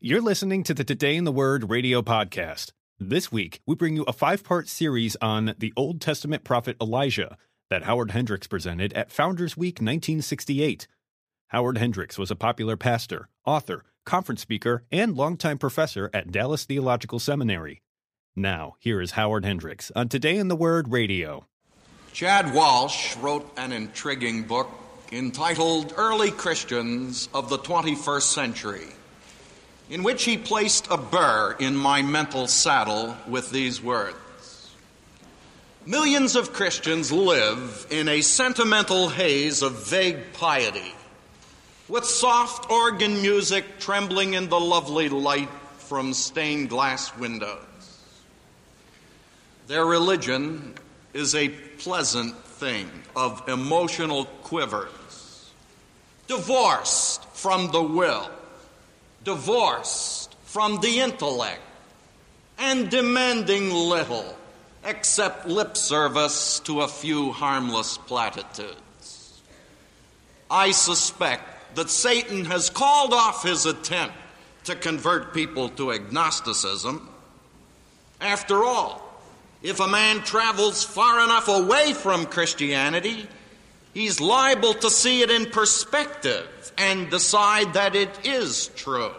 You're 0.00 0.20
listening 0.20 0.62
to 0.62 0.74
the 0.74 0.84
Today 0.84 1.16
in 1.16 1.24
the 1.24 1.32
Word 1.32 1.70
radio 1.70 2.02
podcast. 2.02 2.70
This 3.00 3.32
week, 3.32 3.60
we 3.66 3.74
bring 3.74 3.96
you 3.96 4.04
a 4.04 4.12
five 4.12 4.44
part 4.44 4.68
series 4.68 5.16
on 5.20 5.56
the 5.58 5.72
Old 5.76 6.00
Testament 6.00 6.44
prophet 6.44 6.76
Elijah 6.80 7.36
that 7.68 7.82
Howard 7.82 8.12
Hendricks 8.12 8.46
presented 8.46 8.92
at 8.92 9.10
Founders 9.10 9.56
Week 9.56 9.80
1968. 9.80 10.86
Howard 11.48 11.78
Hendricks 11.78 12.16
was 12.16 12.30
a 12.30 12.36
popular 12.36 12.76
pastor, 12.76 13.28
author, 13.44 13.82
conference 14.06 14.40
speaker, 14.40 14.84
and 14.92 15.16
longtime 15.16 15.58
professor 15.58 16.10
at 16.14 16.30
Dallas 16.30 16.64
Theological 16.64 17.18
Seminary. 17.18 17.82
Now, 18.36 18.76
here 18.78 19.00
is 19.00 19.10
Howard 19.12 19.44
Hendricks 19.44 19.90
on 19.96 20.08
Today 20.08 20.36
in 20.36 20.46
the 20.46 20.54
Word 20.54 20.92
radio. 20.92 21.44
Chad 22.12 22.54
Walsh 22.54 23.16
wrote 23.16 23.50
an 23.56 23.72
intriguing 23.72 24.44
book 24.44 24.70
entitled 25.10 25.92
Early 25.96 26.30
Christians 26.30 27.28
of 27.34 27.48
the 27.48 27.58
21st 27.58 28.22
Century, 28.22 28.86
in 29.90 30.02
which 30.02 30.24
he 30.24 30.36
placed 30.36 30.86
a 30.90 30.96
burr 30.96 31.56
in 31.58 31.76
my 31.76 32.02
mental 32.02 32.46
saddle 32.46 33.16
with 33.26 33.50
these 33.50 33.82
words 33.82 34.16
Millions 35.88 36.36
of 36.36 36.52
Christians 36.52 37.10
live 37.10 37.86
in 37.88 38.08
a 38.08 38.20
sentimental 38.20 39.08
haze 39.08 39.62
of 39.62 39.88
vague 39.88 40.34
piety, 40.34 40.92
with 41.88 42.04
soft 42.04 42.70
organ 42.70 43.22
music 43.22 43.64
trembling 43.78 44.34
in 44.34 44.50
the 44.50 44.60
lovely 44.60 45.08
light 45.08 45.48
from 45.78 46.12
stained 46.12 46.68
glass 46.68 47.16
windows. 47.16 47.56
Their 49.66 49.86
religion 49.86 50.74
is 51.14 51.34
a 51.34 51.48
pleasant 51.48 52.36
thing 52.36 52.90
of 53.16 53.48
emotional 53.48 54.26
quivers, 54.42 55.50
divorced 56.26 57.24
from 57.32 57.70
the 57.70 57.82
will, 57.82 58.28
divorced 59.28 60.34
from 60.44 60.80
the 60.80 61.00
intellect, 61.00 61.60
and 62.58 62.88
demanding 62.88 63.70
little 63.70 64.34
except 64.86 65.46
lip 65.46 65.76
service 65.76 66.60
to 66.60 66.80
a 66.80 66.88
few 66.88 67.30
harmless 67.32 67.98
platitudes. 67.98 69.42
I 70.50 70.70
suspect 70.70 71.74
that 71.74 71.90
Satan 71.90 72.46
has 72.46 72.70
called 72.70 73.12
off 73.12 73.42
his 73.42 73.66
attempt 73.66 74.14
to 74.64 74.74
convert 74.74 75.34
people 75.34 75.68
to 75.76 75.92
agnosticism. 75.92 77.06
After 78.22 78.64
all, 78.64 79.02
if 79.62 79.78
a 79.78 79.88
man 79.88 80.22
travels 80.22 80.84
far 80.84 81.22
enough 81.22 81.48
away 81.48 81.92
from 81.92 82.24
Christianity, 82.24 83.28
he's 83.94 84.20
liable 84.20 84.74
to 84.74 84.90
see 84.90 85.22
it 85.22 85.30
in 85.30 85.46
perspective 85.46 86.46
and 86.76 87.10
decide 87.10 87.74
that 87.74 87.94
it 87.94 88.26
is 88.26 88.68
true. 88.68 89.12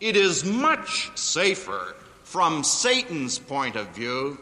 It 0.00 0.16
is 0.16 0.44
much 0.44 1.10
safer 1.16 1.94
from 2.24 2.62
Satan's 2.62 3.38
point 3.38 3.74
of 3.74 3.88
view 3.88 4.38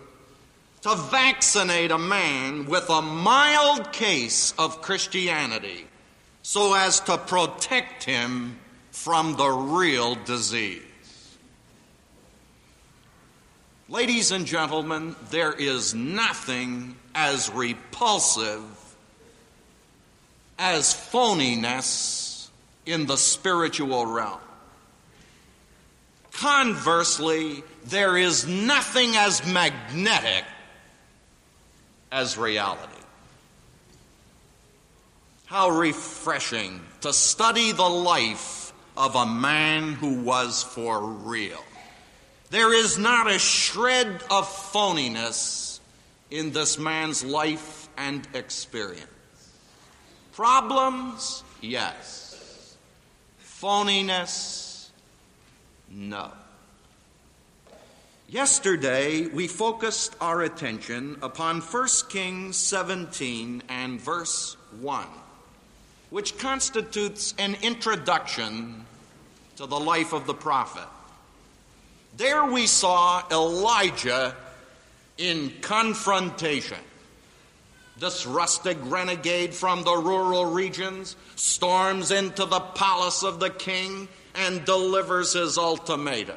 to 0.83 0.95
vaccinate 0.95 1.91
a 1.91 1.99
man 1.99 2.67
with 2.67 2.89
a 2.91 3.03
mild 3.03 3.93
case 3.93 4.53
of 4.59 4.83
Christianity 4.83 5.87
so 6.43 6.75
as 6.75 7.01
to 7.01 7.19
protect 7.19 8.05
him 8.05 8.59
from 8.93 9.37
the 9.37 9.49
real 9.49 10.15
disease. 10.15 10.83
Ladies 13.89 14.31
and 14.31 14.47
gentlemen, 14.47 15.17
there 15.31 15.53
is 15.53 15.95
nothing 15.95 16.97
as 17.17 17.51
repulsive 17.51 18.63
as 20.59 20.93
phoniness 20.93 22.49
in 22.85 23.07
the 23.07 23.17
spiritual 23.17 24.05
realm. 24.05 24.39
Conversely, 26.33 27.65
there 27.87 28.19
is 28.19 28.47
nothing 28.47 29.17
as 29.17 29.45
magnetic 29.47 30.45
as 32.13 32.37
reality. 32.37 32.93
How 35.47 35.71
refreshing 35.71 36.83
to 37.01 37.15
study 37.15 37.73
the 37.73 37.89
life 37.89 38.75
of 38.95 39.15
a 39.15 39.25
man 39.25 39.95
who 39.95 40.21
was 40.21 40.63
for 40.63 41.03
real. 41.03 41.65
There 42.51 42.75
is 42.75 42.99
not 42.99 43.31
a 43.31 43.39
shred 43.39 44.23
of 44.31 44.47
phoniness 44.47 45.66
in 46.31 46.53
this 46.53 46.79
man's 46.79 47.25
life 47.25 47.89
and 47.97 48.27
experience. 48.35 49.07
Problems? 50.33 51.43
Yes. 51.61 52.77
Phoniness? 53.43 54.89
No. 55.89 56.33
Yesterday, 58.29 59.29
we 59.29 59.47
focused 59.47 60.17
our 60.21 60.43
attention 60.43 61.17
upon 61.23 61.61
1 61.61 61.89
Kings 62.09 62.57
17 62.57 63.63
and 63.69 64.01
verse 64.01 64.57
1, 64.81 65.07
which 66.11 66.37
constitutes 66.37 67.35
an 67.39 67.57
introduction 67.63 68.85
to 69.57 69.67
the 69.67 69.79
life 69.79 70.13
of 70.13 70.27
the 70.27 70.35
prophet. 70.35 70.89
There 72.17 72.45
we 72.47 72.67
saw 72.67 73.23
Elijah 73.31 74.35
in 75.19 75.53
confrontation. 75.61 76.79
This 77.99 78.27
rustic 78.27 78.77
renegade 78.83 79.55
from 79.55 79.83
the 79.83 79.97
rural 79.97 80.45
regions 80.45 81.17
storms 81.37 82.11
into 82.11 82.45
the 82.45 82.61
palace 82.61 83.23
of 83.23 83.41
the 83.41 83.51
king 83.51 84.09
and 84.35 84.65
delivers 84.65 85.33
his 85.33 85.57
ultimatum. 85.57 86.37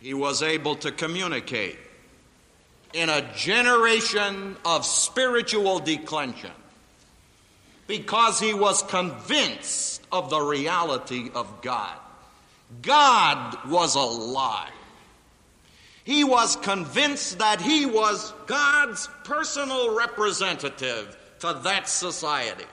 He 0.00 0.12
was 0.12 0.42
able 0.42 0.74
to 0.76 0.90
communicate 0.90 1.78
in 2.92 3.08
a 3.08 3.32
generation 3.34 4.56
of 4.64 4.84
spiritual 4.84 5.78
declension 5.78 6.50
because 7.86 8.40
he 8.40 8.54
was 8.54 8.82
convinced 8.82 10.02
of 10.10 10.30
the 10.30 10.40
reality 10.40 11.30
of 11.34 11.62
God. 11.62 11.96
God 12.82 13.56
was 13.68 13.94
alive. 13.94 14.70
He 16.06 16.22
was 16.22 16.54
convinced 16.54 17.40
that 17.40 17.60
he 17.60 17.84
was 17.84 18.32
God's 18.46 19.08
personal 19.24 19.96
representative 19.96 21.18
to 21.40 21.60
that 21.64 21.88
society. 21.88 22.64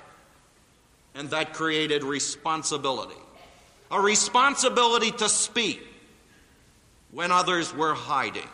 And 1.15 1.31
that 1.31 1.53
created 1.53 2.03
responsibility. 2.03 3.19
A 3.89 3.99
responsibility 3.99 5.09
to 5.09 5.27
speak 5.27 5.81
when 7.11 7.31
others 7.31 7.75
were 7.75 7.95
hiding. 7.95 8.47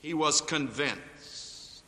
He 0.00 0.14
was 0.14 0.40
convinced 0.40 1.82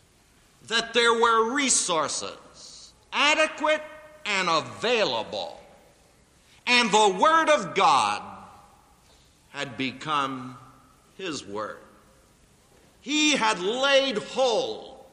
that 0.68 0.92
there 0.92 1.14
were 1.14 1.54
resources 1.54 2.92
adequate 3.10 3.82
and 4.26 4.50
available 4.50 5.58
and 6.66 6.90
the 6.90 7.16
Word 7.18 7.48
of 7.48 7.74
God 7.74 8.22
had 9.50 9.76
become 9.78 10.58
His 11.16 11.44
Word. 11.44 11.78
He 13.00 13.32
had 13.32 13.60
laid 13.60 14.19
hold 14.19 15.04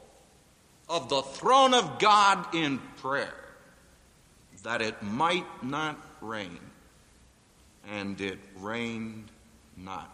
of 0.88 1.08
the 1.08 1.22
throne 1.22 1.74
of 1.74 1.98
God 1.98 2.54
in 2.54 2.78
prayer 2.96 3.34
that 4.62 4.80
it 4.80 5.02
might 5.02 5.64
not 5.64 5.98
rain. 6.20 6.58
And 7.90 8.20
it 8.20 8.38
rained 8.58 9.28
not. 9.76 10.10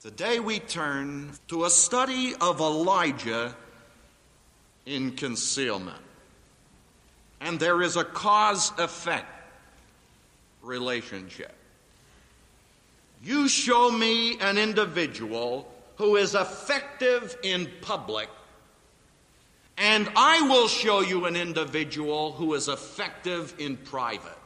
Today 0.00 0.38
we 0.38 0.58
turn 0.58 1.32
to 1.48 1.64
a 1.64 1.70
study 1.70 2.34
of 2.40 2.60
Elijah 2.60 3.56
in 4.84 5.12
concealment. 5.12 5.96
And 7.40 7.58
there 7.58 7.80
is 7.80 7.96
a 7.96 8.04
cause 8.04 8.70
effect 8.78 9.26
relationship. 10.62 11.54
You 13.24 13.48
show 13.48 13.90
me 13.90 14.38
an 14.38 14.58
individual 14.58 15.66
who 15.96 16.16
is 16.16 16.34
effective 16.34 17.34
in 17.42 17.70
public, 17.80 18.28
and 19.78 20.10
I 20.14 20.42
will 20.42 20.68
show 20.68 21.00
you 21.00 21.24
an 21.24 21.34
individual 21.34 22.32
who 22.32 22.52
is 22.52 22.68
effective 22.68 23.54
in 23.58 23.78
private. 23.78 24.38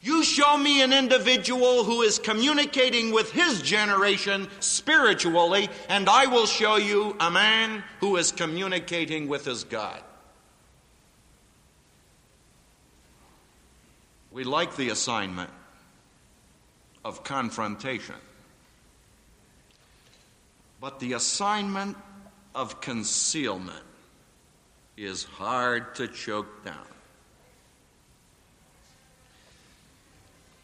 You 0.00 0.22
show 0.22 0.56
me 0.56 0.80
an 0.80 0.92
individual 0.92 1.82
who 1.82 2.02
is 2.02 2.20
communicating 2.20 3.10
with 3.10 3.32
his 3.32 3.60
generation 3.60 4.46
spiritually, 4.60 5.68
and 5.88 6.08
I 6.08 6.26
will 6.26 6.46
show 6.46 6.76
you 6.76 7.16
a 7.18 7.28
man 7.28 7.82
who 7.98 8.16
is 8.16 8.30
communicating 8.30 9.26
with 9.26 9.44
his 9.44 9.64
God. 9.64 10.00
We 14.30 14.44
like 14.44 14.76
the 14.76 14.90
assignment 14.90 15.50
of 17.08 17.24
confrontation. 17.24 18.14
But 20.78 21.00
the 21.00 21.14
assignment 21.14 21.96
of 22.54 22.82
concealment 22.82 23.82
is 24.98 25.24
hard 25.24 25.94
to 25.94 26.06
choke 26.06 26.66
down. 26.66 26.86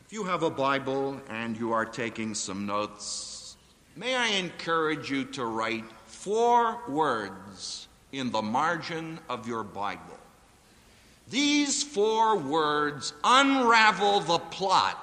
If 0.05 0.13
you 0.13 0.25
have 0.25 0.43
a 0.43 0.51
Bible 0.51 1.19
and 1.31 1.57
you 1.57 1.73
are 1.73 1.87
taking 1.87 2.35
some 2.35 2.67
notes, 2.67 3.57
may 3.97 4.15
I 4.15 4.27
encourage 4.33 5.11
you 5.11 5.25
to 5.25 5.47
write 5.47 5.87
four 6.05 6.79
words 6.87 7.89
in 8.13 8.31
the 8.31 8.43
margin 8.43 9.19
of 9.31 9.49
your 9.49 9.65
Bible. 9.65 10.19
These 11.31 11.83
four 11.83 12.37
words 12.37 13.15
unravel 13.25 14.21
the 14.21 14.39
plot 14.39 15.01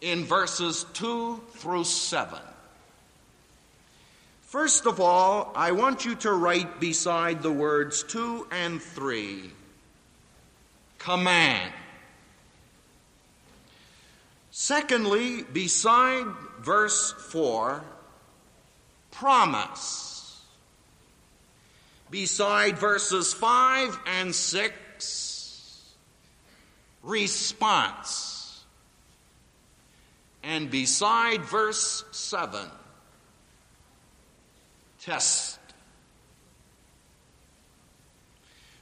in 0.00 0.24
verses 0.24 0.84
2 0.94 1.40
through 1.52 1.84
7. 1.84 2.38
First 4.42 4.86
of 4.86 5.00
all, 5.00 5.50
I 5.56 5.72
want 5.72 6.04
you 6.04 6.14
to 6.16 6.32
write 6.32 6.78
beside 6.78 7.42
the 7.42 7.50
words 7.50 8.04
2 8.04 8.46
and 8.52 8.80
3 8.80 9.50
command. 10.98 11.72
Secondly, 14.52 15.42
beside 15.42 16.26
verse 16.60 17.12
4, 17.30 17.82
promise. 19.10 20.40
Beside 22.10 22.78
verses 22.78 23.32
5 23.32 23.98
and 24.06 24.32
6, 24.32 25.94
response. 27.02 28.33
And 30.46 30.70
beside 30.70 31.42
verse 31.42 32.04
7, 32.10 32.66
test. 35.00 35.58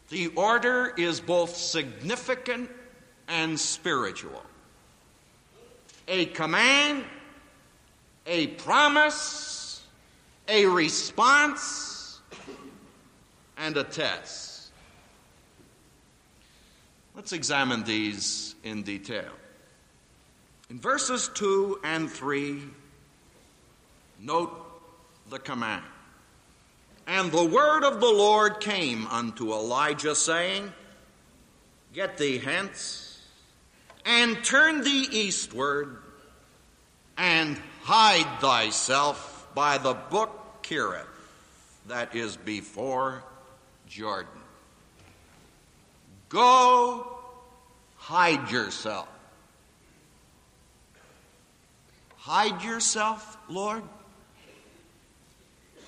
The 0.08 0.26
order 0.28 0.92
is 0.96 1.20
both 1.20 1.56
significant 1.56 2.68
and 3.28 3.58
spiritual. 3.58 4.42
A 6.08 6.26
command, 6.26 7.04
a 8.26 8.48
promise, 8.48 9.82
a 10.48 10.66
response, 10.66 12.20
and 13.56 13.76
a 13.76 13.84
test. 13.84 14.72
Let's 17.14 17.32
examine 17.32 17.84
these 17.84 18.56
in 18.64 18.82
detail. 18.82 19.30
In 20.72 20.78
verses 20.78 21.28
2 21.34 21.80
and 21.84 22.10
3, 22.10 22.62
note 24.20 24.50
the 25.28 25.38
command. 25.38 25.84
And 27.06 27.30
the 27.30 27.44
word 27.44 27.84
of 27.84 28.00
the 28.00 28.10
Lord 28.10 28.58
came 28.58 29.06
unto 29.08 29.52
Elijah, 29.52 30.14
saying, 30.14 30.72
Get 31.92 32.16
thee 32.16 32.38
hence, 32.38 33.20
and 34.06 34.42
turn 34.42 34.82
thee 34.82 35.06
eastward, 35.12 35.98
and 37.18 37.60
hide 37.82 38.40
thyself 38.40 39.48
by 39.54 39.76
the 39.76 39.92
brook 39.92 40.62
Cherith, 40.62 41.04
that 41.88 42.16
is 42.16 42.38
before 42.38 43.22
Jordan. 43.86 44.40
Go 46.30 47.18
hide 47.98 48.50
yourself. 48.50 49.11
Hide 52.22 52.62
yourself, 52.62 53.36
Lord? 53.48 53.82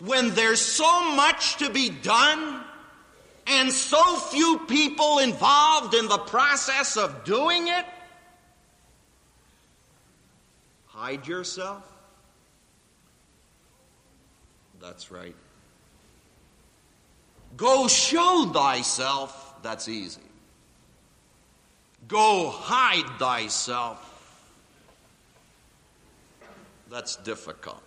When 0.01 0.35
there's 0.35 0.61
so 0.61 1.15
much 1.15 1.59
to 1.59 1.71
be 1.71 1.91
done 1.91 2.61
and 3.47 3.71
so 3.71 4.17
few 4.17 4.59
people 4.67 5.21
involved 5.21 5.95
in 5.95 6.09
the 6.09 6.19
process 6.19 6.97
of 6.97 7.23
doing 7.23 7.69
it? 7.69 7.85
Hide 10.87 11.25
yourself? 11.29 11.89
That's 14.81 15.13
right. 15.13 15.37
Go 17.57 17.87
show 17.87 18.51
thyself, 18.53 19.55
that's 19.63 19.89
easy. 19.89 20.21
Go 22.09 22.51
hide 22.51 23.21
thyself, 23.21 24.14
that's 26.95 27.17
difficult. 27.17 27.83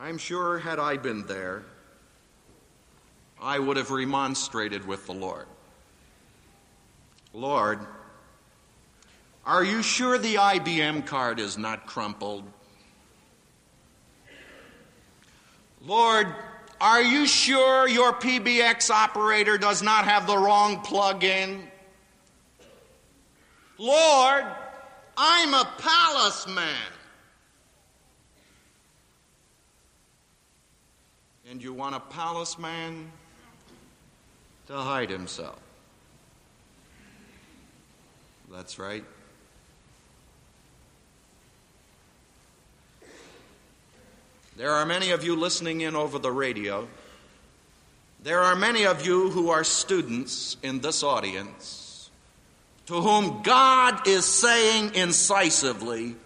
I'm 0.00 0.18
sure, 0.18 0.58
had 0.58 0.80
I 0.80 0.96
been 0.96 1.24
there, 1.28 1.62
I 3.40 3.60
would 3.60 3.76
have 3.76 3.92
remonstrated 3.92 4.84
with 4.84 5.06
the 5.06 5.12
Lord. 5.12 5.46
Lord, 7.32 7.78
are 9.46 9.62
you 9.62 9.80
sure 9.84 10.18
the 10.18 10.34
IBM 10.34 11.06
card 11.06 11.38
is 11.38 11.56
not 11.56 11.86
crumpled? 11.86 12.42
Lord, 15.86 16.34
are 16.80 17.02
you 17.02 17.28
sure 17.28 17.86
your 17.86 18.12
PBX 18.12 18.90
operator 18.90 19.56
does 19.56 19.84
not 19.84 20.04
have 20.04 20.26
the 20.26 20.36
wrong 20.36 20.80
plug 20.80 21.22
in? 21.22 21.67
Lord, 23.78 24.44
I'm 25.16 25.54
a 25.54 25.68
palace 25.78 26.46
man. 26.48 26.74
And 31.50 31.62
you 31.62 31.72
want 31.72 31.94
a 31.94 32.00
palace 32.00 32.58
man 32.58 33.10
to 34.66 34.74
hide 34.74 35.08
himself. 35.08 35.58
That's 38.50 38.78
right. 38.78 39.04
There 44.56 44.72
are 44.72 44.84
many 44.84 45.12
of 45.12 45.22
you 45.22 45.36
listening 45.36 45.82
in 45.82 45.94
over 45.94 46.18
the 46.18 46.32
radio. 46.32 46.88
There 48.24 48.40
are 48.40 48.56
many 48.56 48.84
of 48.84 49.06
you 49.06 49.30
who 49.30 49.50
are 49.50 49.62
students 49.62 50.56
in 50.64 50.80
this 50.80 51.04
audience 51.04 51.87
to 52.88 52.94
whom 52.94 53.42
God 53.42 54.08
is 54.08 54.24
saying 54.24 54.94
incisively, 54.94 56.16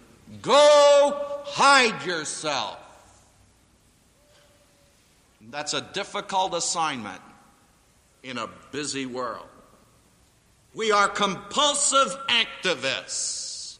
Go 0.41 1.41
hide 1.43 2.05
yourself. 2.05 2.79
That's 5.51 5.73
a 5.73 5.81
difficult 5.81 6.53
assignment 6.53 7.21
in 8.23 8.37
a 8.37 8.47
busy 8.71 9.05
world. 9.05 9.45
We 10.73 10.93
are 10.93 11.09
compulsive 11.09 12.15
activists. 12.29 13.77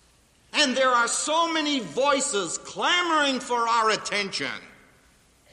And 0.51 0.75
there 0.75 0.89
are 0.89 1.07
so 1.07 1.51
many 1.53 1.79
voices 1.79 2.57
clamoring 2.57 3.39
for 3.39 3.65
our 3.65 3.91
attention 3.91 4.59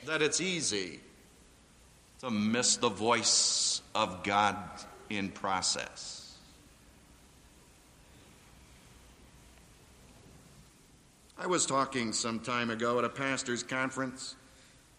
that 0.06 0.20
it's 0.20 0.40
easy 0.40 0.99
to 2.18 2.30
miss 2.30 2.76
the 2.76 2.90
voice 2.90 3.82
of 3.94 4.25
God 4.25 4.56
in 5.08 5.28
process. 5.28 6.19
I 11.40 11.47
was 11.47 11.64
talking 11.64 12.12
some 12.12 12.40
time 12.40 12.68
ago 12.68 12.99
at 12.99 13.04
a 13.06 13.09
pastor's 13.09 13.62
conference 13.62 14.37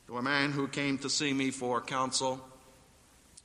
to 0.07 0.17
a 0.17 0.23
man 0.23 0.51
who 0.51 0.67
came 0.67 0.97
to 0.97 1.09
see 1.09 1.31
me 1.33 1.51
for 1.51 1.79
counsel. 1.81 2.41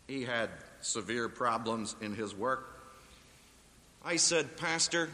He 0.09 0.23
had 0.23 0.49
severe 0.81 1.29
problems 1.29 1.95
in 2.01 2.15
his 2.15 2.35
work. 2.35 2.81
I 4.03 4.17
said, 4.17 4.57
Pastor, 4.57 5.11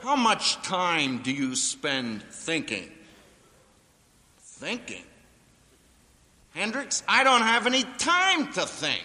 how 0.00 0.16
much 0.16 0.60
time 0.62 1.22
do 1.22 1.30
you 1.30 1.54
spend 1.54 2.24
thinking? 2.24 2.90
Thinking? 4.40 5.04
Hendricks, 6.52 7.04
I 7.06 7.22
don't 7.22 7.42
have 7.42 7.68
any 7.68 7.84
time 7.98 8.52
to 8.54 8.62
think. 8.62 9.04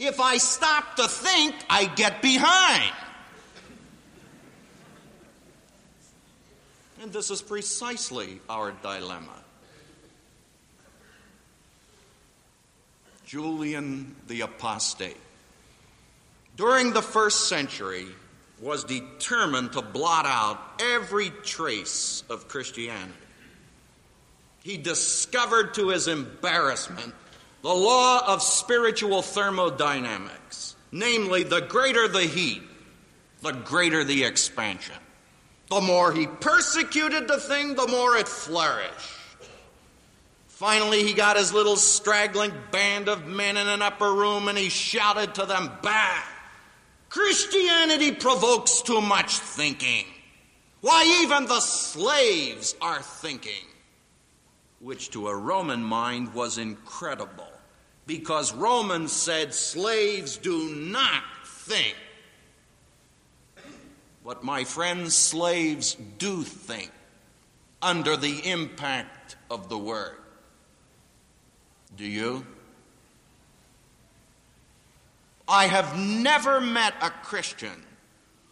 If 0.00 0.18
I 0.18 0.38
stop 0.38 0.96
to 0.96 1.06
think, 1.06 1.54
I 1.68 1.84
get 1.84 2.20
behind. 2.20 2.90
And 7.00 7.10
this 7.12 7.30
is 7.30 7.40
precisely 7.40 8.40
our 8.48 8.72
dilemma. 8.72 9.42
Julian 13.24 14.16
the 14.26 14.42
Apostate, 14.42 15.16
during 16.56 16.92
the 16.92 17.00
first 17.00 17.48
century, 17.48 18.06
was 18.60 18.84
determined 18.84 19.72
to 19.72 19.82
blot 19.82 20.26
out 20.26 20.60
every 20.78 21.30
trace 21.30 22.22
of 22.28 22.48
Christianity. 22.48 23.14
He 24.62 24.76
discovered 24.76 25.74
to 25.74 25.88
his 25.88 26.06
embarrassment 26.06 27.14
the 27.62 27.72
law 27.72 28.26
of 28.26 28.42
spiritual 28.42 29.22
thermodynamics, 29.22 30.74
namely, 30.92 31.44
the 31.44 31.60
greater 31.60 32.08
the 32.08 32.24
heat, 32.24 32.62
the 33.40 33.52
greater 33.52 34.04
the 34.04 34.24
expansion. 34.24 34.96
The 35.70 35.80
more 35.80 36.12
he 36.12 36.26
persecuted 36.26 37.28
the 37.28 37.38
thing, 37.38 37.76
the 37.76 37.86
more 37.86 38.16
it 38.16 38.26
flourished. 38.26 39.16
Finally, 40.48 41.04
he 41.04 41.14
got 41.14 41.36
his 41.36 41.54
little 41.54 41.76
straggling 41.76 42.52
band 42.70 43.08
of 43.08 43.26
men 43.26 43.56
in 43.56 43.68
an 43.68 43.80
upper 43.80 44.12
room 44.12 44.48
and 44.48 44.58
he 44.58 44.68
shouted 44.68 45.34
to 45.36 45.46
them, 45.46 45.70
Bah! 45.80 46.22
Christianity 47.08 48.12
provokes 48.12 48.82
too 48.82 49.00
much 49.00 49.38
thinking. 49.38 50.04
Why, 50.80 51.22
even 51.22 51.46
the 51.46 51.60
slaves 51.60 52.74
are 52.82 53.00
thinking. 53.00 53.64
Which 54.80 55.10
to 55.10 55.28
a 55.28 55.36
Roman 55.36 55.82
mind 55.82 56.34
was 56.34 56.58
incredible 56.58 57.48
because 58.06 58.52
Romans 58.52 59.12
said 59.12 59.54
slaves 59.54 60.36
do 60.36 60.74
not 60.74 61.22
think. 61.44 61.96
But 64.30 64.44
my 64.44 64.62
friends, 64.62 65.16
slaves 65.16 65.96
do 66.18 66.44
think 66.44 66.92
under 67.82 68.16
the 68.16 68.48
impact 68.48 69.34
of 69.50 69.68
the 69.68 69.76
word. 69.76 70.18
Do 71.96 72.04
you? 72.04 72.46
I 75.48 75.66
have 75.66 75.98
never 75.98 76.60
met 76.60 76.94
a 77.02 77.10
Christian 77.10 77.82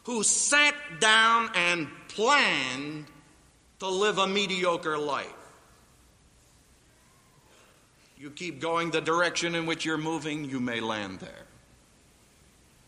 who 0.02 0.24
sat 0.24 0.74
down 0.98 1.50
and 1.54 1.86
planned 2.08 3.04
to 3.78 3.86
live 3.86 4.18
a 4.18 4.26
mediocre 4.26 4.98
life. 4.98 5.32
You 8.18 8.30
keep 8.30 8.58
going 8.58 8.90
the 8.90 9.00
direction 9.00 9.54
in 9.54 9.64
which 9.64 9.84
you're 9.84 9.96
moving, 9.96 10.44
you 10.44 10.58
may 10.58 10.80
land 10.80 11.20
there. 11.20 11.46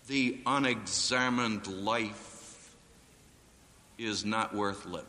The 0.08 0.40
unexamined 0.44 1.68
life 1.68 2.29
is 4.00 4.24
not 4.24 4.54
worth 4.54 4.86
living. 4.86 5.06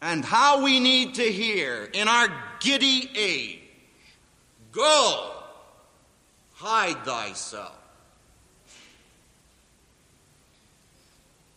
And 0.00 0.24
how 0.24 0.62
we 0.62 0.78
need 0.78 1.14
to 1.16 1.24
hear 1.24 1.88
in 1.92 2.06
our 2.06 2.28
giddy 2.60 3.10
age 3.16 3.60
go, 4.70 5.32
hide 6.54 7.04
thyself. 7.04 7.74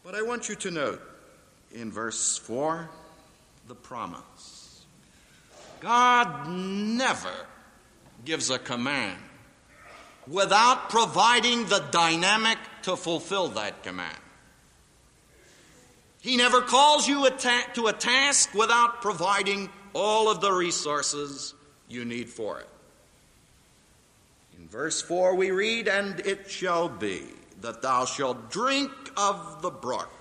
But 0.04 0.16
I 0.16 0.24
want 0.24 0.50
you 0.50 0.56
to 0.56 0.72
note 0.72 1.02
in 1.74 1.92
verse 1.92 2.38
4 2.38 2.90
the 3.68 3.76
promise. 3.76 4.84
God 5.80 6.50
never 6.50 7.34
gives 8.26 8.50
a 8.50 8.58
command 8.58 9.18
without 10.28 10.90
providing 10.90 11.66
the 11.68 11.80
dynamic 11.92 12.58
to 12.84 12.96
fulfill 12.96 13.50
that 13.50 13.84
command. 13.84 14.18
He 16.22 16.36
never 16.36 16.62
calls 16.62 17.08
you 17.08 17.26
a 17.26 17.32
ta- 17.32 17.70
to 17.76 17.88
a 17.88 17.94
task 17.94 18.54
without 18.54 19.02
providing 19.02 19.70
all 19.94 20.30
of 20.30 20.42
the 20.42 20.52
resources 20.52 21.54
you 21.88 22.06
need 22.06 22.30
for 22.30 22.60
it. 22.60 22.70
In 24.58 24.68
verse 24.68 25.02
4, 25.02 25.36
we 25.36 25.52
read, 25.52 25.88
And 25.88 26.20
it 26.22 26.50
shall 26.50 26.90
be 26.90 27.24
that 27.62 27.82
thou 27.82 28.06
shalt 28.06 28.52
drink 28.52 28.92
of 29.18 29.62
the 29.62 29.70
brook, 29.70 30.12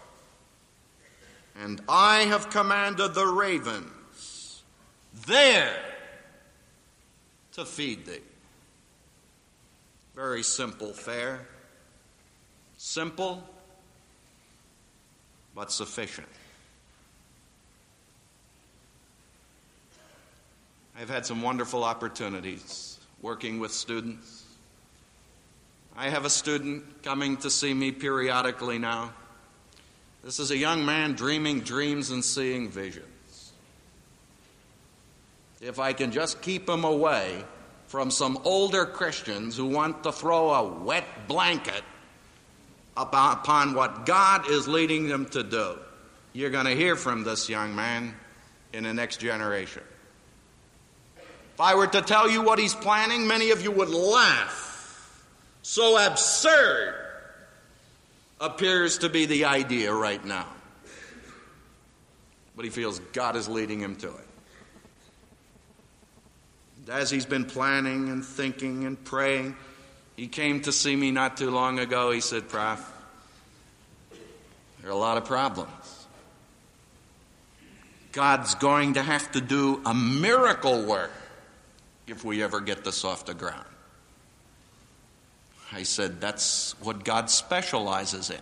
and 1.57 1.81
I 1.89 2.21
have 2.21 2.51
commanded 2.51 3.15
the 3.15 3.27
ravens 3.27 4.63
there 5.27 5.77
to 7.53 7.65
feed 7.65 8.07
thee. 8.07 8.21
Very 10.15 10.43
simple 10.43 10.93
fare. 10.93 11.47
Simple, 12.77 13.43
but 15.59 15.73
sufficient. 15.73 16.29
I've 20.97 21.11
had 21.11 21.27
some 21.27 21.43
wonderful 21.43 21.83
opportunities 21.83 23.01
working 23.23 23.59
with 23.59 23.73
students. 23.73 24.45
I 25.97 26.11
have 26.11 26.25
a 26.25 26.31
student 26.31 27.03
coming 27.03 27.39
to 27.39 27.51
see 27.51 27.75
me 27.75 27.91
periodically 27.91 28.79
now. 28.79 29.13
This 30.23 30.39
is 30.39 30.53
a 30.53 30.57
young 30.57 30.85
man 30.85 31.15
dreaming 31.15 31.63
dreams 31.63 32.13
and 32.13 32.25
seeing 32.25 32.71
visions 32.71 33.53
if 35.61 35.81
I 35.81 35.93
can 35.93 36.13
just 36.13 36.41
keep 36.41 36.69
him 36.69 36.85
away 36.85 37.43
from 37.89 38.13
some 38.13 38.39
older 38.45 38.87
Christians 38.87 39.57
who 39.57 39.67
want 39.67 40.05
to 40.05 40.13
throw 40.13 40.51
a 40.51 40.69
wet 40.69 41.27
blanket 41.27 41.83
upon 42.99 43.75
what 43.75 44.05
God 44.05 44.51
is 44.51 44.67
leading 44.67 45.09
them 45.09 45.27
to 45.27 45.43
do. 45.43 45.79
You're 46.33 46.51
going 46.51 46.67
to 46.67 46.75
hear 46.75 46.97
from 46.97 47.25
this 47.25 47.49
young 47.49 47.75
man 47.75 48.15
in 48.73 48.85
the 48.85 48.93
next 48.93 49.21
generation. 49.21 49.83
If 51.55 51.61
I 51.61 51.75
were 51.75 51.87
to 51.87 52.03
tell 52.03 52.31
you 52.31 52.43
what 52.43 52.59
he's 52.59 52.75
planning, 52.75 53.27
many 53.27 53.51
of 53.51 53.63
you 53.63 53.71
would 53.71 53.89
laugh. 53.89 55.25
So 55.63 55.97
absurd 56.05 56.95
appears 58.41 58.99
to 58.99 59.09
be 59.09 59.27
the 59.27 59.47
idea 59.47 59.93
right 59.93 60.25
now. 60.25 60.47
But 62.57 62.65
he 62.65 62.71
feels 62.71 62.99
God 63.13 63.37
is 63.37 63.49
leading 63.49 63.81
him 63.81 63.97
to 63.97 64.09
it 64.09 64.29
as 66.91 67.11
he's 67.11 67.27
been 67.27 67.45
planning 67.45 68.09
and 68.09 68.25
thinking 68.25 68.85
and 68.85 69.03
praying, 69.05 69.57
he 70.19 70.27
came 70.27 70.61
to 70.63 70.73
see 70.73 70.97
me 70.97 71.13
not 71.13 71.37
too 71.37 71.49
long 71.49 71.79
ago. 71.79 72.11
He 72.11 72.21
said, 72.21 72.49
Prof, 72.49 72.85
there 74.81 74.91
are 74.91 74.93
a 74.93 74.97
lot 74.97 75.17
of 75.17 75.25
problems. 75.25 75.71
God's 78.11 78.57
going 78.57 78.95
to 78.95 79.03
have 79.03 79.31
to 79.33 79.41
do 79.41 79.81
a 79.87 79.95
miracle 79.95 80.83
work 80.83 81.13
if 82.09 82.25
we 82.25 82.43
ever 82.43 82.61
get 82.61 82.83
this 82.83 83.05
off 83.05 83.27
the 83.27 83.35
ground. 83.35 83.65
I 85.71 85.85
said, 85.85 86.21
That's 86.21 86.75
what 86.81 87.05
God 87.05 87.31
specializes 87.31 88.31
in. 88.31 88.41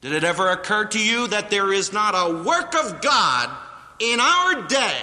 Did 0.00 0.12
it 0.12 0.24
ever 0.24 0.48
occur 0.48 0.86
to 0.86 0.98
you 0.98 1.26
that 1.26 1.50
there 1.50 1.70
is 1.74 1.92
not 1.92 2.14
a 2.16 2.42
work 2.42 2.74
of 2.74 3.02
God 3.02 3.50
in 3.98 4.18
our 4.18 4.62
day 4.66 5.02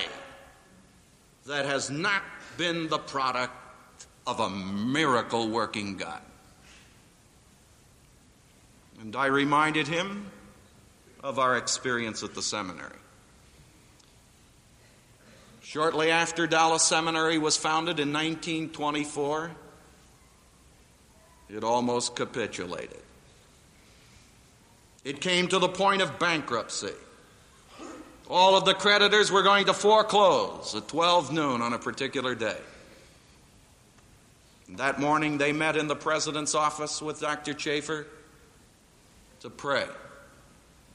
that 1.46 1.66
has 1.66 1.92
not 1.92 2.24
been 2.58 2.88
the 2.88 2.98
product 2.98 3.54
of 4.26 4.40
a 4.40 4.50
miracle 4.50 5.50
working 5.50 5.98
God. 5.98 6.22
And 9.02 9.16
I 9.16 9.26
reminded 9.26 9.88
him 9.88 10.28
of 11.24 11.40
our 11.40 11.58
experience 11.58 12.24
at 12.24 12.36
the 12.36 12.42
seminary. 12.42 12.98
Shortly 15.62 16.12
after 16.12 16.46
Dallas 16.46 16.84
Seminary 16.84 17.38
was 17.38 17.58
founded 17.58 18.00
in 18.00 18.14
1924, 18.14 19.52
it 21.50 21.64
almost 21.64 22.16
capitulated. 22.16 23.02
It 25.04 25.20
came 25.20 25.48
to 25.50 25.60
the 25.60 25.68
point 25.68 26.02
of 26.02 26.20
bankruptcy. 26.20 26.94
All 28.30 28.56
of 28.56 28.66
the 28.66 28.74
creditors 28.74 29.32
were 29.32 29.42
going 29.42 29.66
to 29.66 29.74
foreclose 29.74 30.76
at 30.76 30.88
12 30.88 31.34
noon 31.34 31.62
on 31.62 31.74
a 31.74 31.80
particular 31.80 32.36
day. 32.36 32.58
That 34.70 35.00
morning, 35.00 35.38
they 35.38 35.52
met 35.52 35.76
in 35.76 35.88
the 35.88 35.96
president's 35.96 36.56
office 36.56 37.02
with 37.02 37.20
Dr. 37.20 37.54
Chafer 37.54 38.08
to 39.42 39.50
pray 39.50 39.86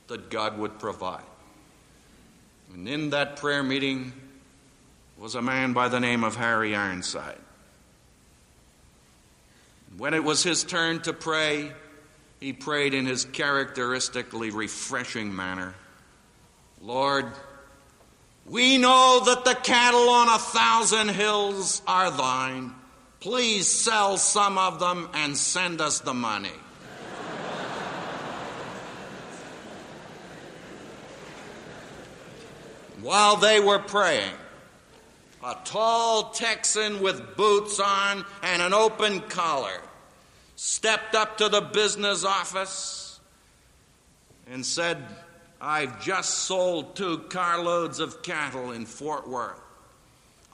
that 0.09 0.31
God 0.31 0.59
would 0.59 0.79
provide. 0.79 1.23
And 2.73 2.89
in 2.89 3.11
that 3.11 3.37
prayer 3.37 3.63
meeting 3.63 4.13
was 5.19 5.35
a 5.35 5.43
man 5.43 5.73
by 5.73 5.89
the 5.89 6.01
name 6.01 6.25
of 6.25 6.37
Harry 6.37 6.75
Ironside. 6.75 7.39
When 9.97 10.15
it 10.15 10.23
was 10.23 10.43
his 10.43 10.65
turn 10.65 11.01
to 11.03 11.13
pray, 11.13 11.73
he 12.41 12.53
prayed 12.53 12.95
in 12.95 13.07
his 13.07 13.25
characteristically 13.25 14.51
refreshing 14.51 15.35
manner. 15.35 15.75
Lord, 16.81 17.27
we 18.47 18.79
know 18.79 19.23
that 19.27 19.45
the 19.45 19.55
cattle 19.55 20.09
on 20.09 20.29
a 20.29 20.39
thousand 20.39 21.09
hills 21.09 21.83
are 21.87 22.11
thine. 22.11 22.73
Please 23.21 23.67
sell 23.67 24.17
some 24.17 24.59
of 24.59 24.79
them 24.79 25.09
and 25.13 25.37
send 25.37 25.81
us 25.81 26.01
the 26.01 26.15
money. 26.15 26.51
While 33.03 33.37
they 33.37 33.61
were 33.61 33.79
praying, 33.79 34.35
a 35.45 35.57
tall 35.65 36.31
Texan 36.31 37.01
with 37.01 37.37
boots 37.37 37.81
on 37.81 38.25
and 38.43 38.61
an 38.61 38.75
open 38.75 39.21
collar 39.21 39.81
stepped 40.57 41.15
up 41.15 41.39
to 41.39 41.49
the 41.49 41.61
business 41.61 42.25
office 42.25 43.21
and 44.51 44.67
said, 44.67 44.99
I've 45.61 46.01
just 46.01 46.41
sold 46.41 46.97
two 46.97 47.19
carloads 47.31 48.01
of 48.01 48.23
cattle 48.23 48.73
in 48.73 48.87
Fort 48.87 49.29
Worth. 49.29 49.68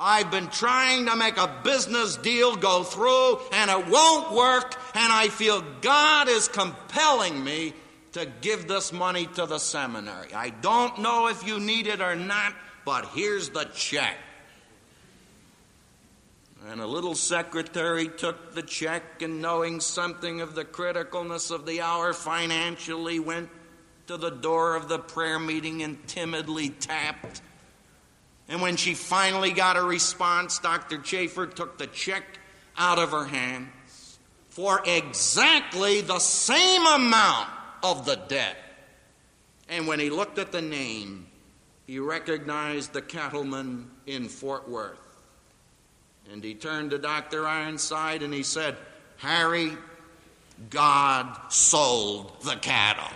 I've 0.07 0.31
been 0.31 0.49
trying 0.49 1.07
to 1.07 1.17
make 1.17 1.39
a 1.39 1.51
business 1.65 2.19
deal 2.19 2.57
go 2.57 2.83
through 2.85 3.39
and 3.53 3.71
it 3.71 3.89
won't 3.89 4.35
work, 4.35 4.77
and 4.95 5.11
I 5.11 5.29
feel 5.29 5.65
God 5.81 6.29
is 6.29 6.47
compelling 6.47 7.43
me 7.43 7.73
to 8.13 8.27
give 8.43 8.69
this 8.69 8.93
money 8.93 9.25
to 9.29 9.47
the 9.47 9.57
seminary. 9.59 10.35
I 10.35 10.51
don't 10.51 10.99
know 10.99 11.29
if 11.29 11.47
you 11.47 11.59
need 11.59 11.87
it 11.87 12.03
or 12.03 12.15
not, 12.15 12.53
but 12.85 13.07
here's 13.15 13.49
the 13.49 13.65
check. 13.75 14.19
And 16.69 16.83
a 16.83 16.87
little 16.87 17.15
secretary 17.15 18.09
took 18.09 18.55
the 18.55 18.63
check 18.63 19.23
and, 19.23 19.41
knowing 19.41 19.81
something 19.81 20.43
of 20.43 20.55
the 20.55 20.67
criticalness 20.67 21.51
of 21.51 21.65
the 21.65 21.81
hour 21.81 22.13
financially, 22.13 23.21
went 23.21 23.49
to 24.09 24.19
the 24.19 24.31
door 24.31 24.77
of 24.77 24.89
the 24.89 24.99
prayer 24.99 25.39
meeting 25.39 25.83
and 25.83 26.07
timidly 26.07 26.69
tapped. 26.69 27.41
And 28.49 28.61
when 28.61 28.77
she 28.77 28.95
finally 28.95 29.53
got 29.53 29.77
a 29.77 29.83
response, 29.83 30.59
Dr. 30.59 30.99
Chafer 30.99 31.47
took 31.47 31.79
the 31.79 31.87
check 31.87 32.25
out 32.77 32.99
of 32.99 33.11
her 33.11 33.25
hands 33.25 34.19
for 34.51 34.83
exactly 34.85 36.01
the 36.01 36.19
same 36.19 36.87
amount 36.87 37.49
of 37.83 38.07
the 38.07 38.17
debt. 38.17 38.57
And 39.69 39.87
when 39.87 39.99
he 39.99 40.11
looked 40.11 40.39
at 40.39 40.53
the 40.53 40.63
name, 40.63 41.27
he 41.87 41.99
recognized 41.99 42.93
the 42.93 43.03
cattleman 43.03 43.91
in 44.07 44.29
Fort 44.29 44.69
Worth. 44.69 44.99
And 46.33 46.43
he 46.43 46.55
turned 46.55 46.91
to 46.91 46.99
Dr. 46.99 47.47
Ironside 47.47 48.23
and 48.23 48.33
he 48.33 48.43
said, 48.43 48.77
Harry, 49.19 49.73
God 50.71 51.37
sold 51.49 52.41
the 52.43 52.57
cattle. 52.57 53.11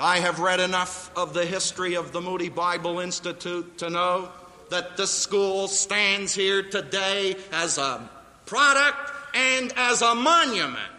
I 0.00 0.18
have 0.18 0.38
read 0.38 0.60
enough 0.60 1.10
of 1.16 1.34
the 1.34 1.44
history 1.44 1.94
of 1.94 2.12
the 2.12 2.20
Moody 2.20 2.48
Bible 2.48 3.00
Institute 3.00 3.78
to 3.78 3.90
know 3.90 4.28
that 4.70 4.96
the 4.96 5.06
school 5.06 5.66
stands 5.66 6.34
here 6.34 6.62
today 6.62 7.36
as 7.52 7.78
a 7.78 8.08
product 8.46 9.12
and 9.34 9.72
as 9.76 10.02
a 10.02 10.14
monument 10.14 10.92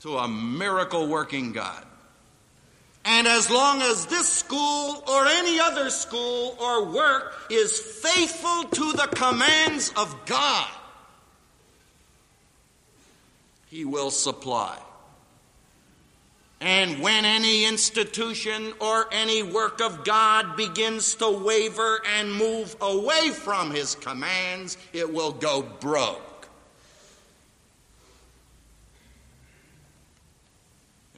to 0.00 0.18
a 0.18 0.28
miracle 0.28 1.06
working 1.08 1.52
God. 1.52 1.84
And 3.04 3.26
as 3.26 3.50
long 3.50 3.82
as 3.82 4.06
this 4.06 4.28
school 4.28 5.02
or 5.08 5.26
any 5.26 5.60
other 5.60 5.90
school 5.90 6.56
or 6.60 6.86
work 6.86 7.34
is 7.50 7.78
faithful 7.78 8.64
to 8.64 8.92
the 8.92 9.08
commands 9.14 9.92
of 9.96 10.14
God, 10.26 10.68
He 13.68 13.84
will 13.84 14.10
supply. 14.10 14.78
And 16.60 17.00
when 17.00 17.24
any 17.24 17.66
institution 17.66 18.72
or 18.80 19.06
any 19.12 19.42
work 19.42 19.80
of 19.80 20.04
God 20.04 20.56
begins 20.56 21.14
to 21.16 21.30
waver 21.30 22.00
and 22.16 22.32
move 22.32 22.74
away 22.80 23.30
from 23.30 23.70
His 23.70 23.94
commands, 23.94 24.78
it 24.92 25.12
will 25.12 25.32
go 25.32 25.62
broke. 25.62 26.48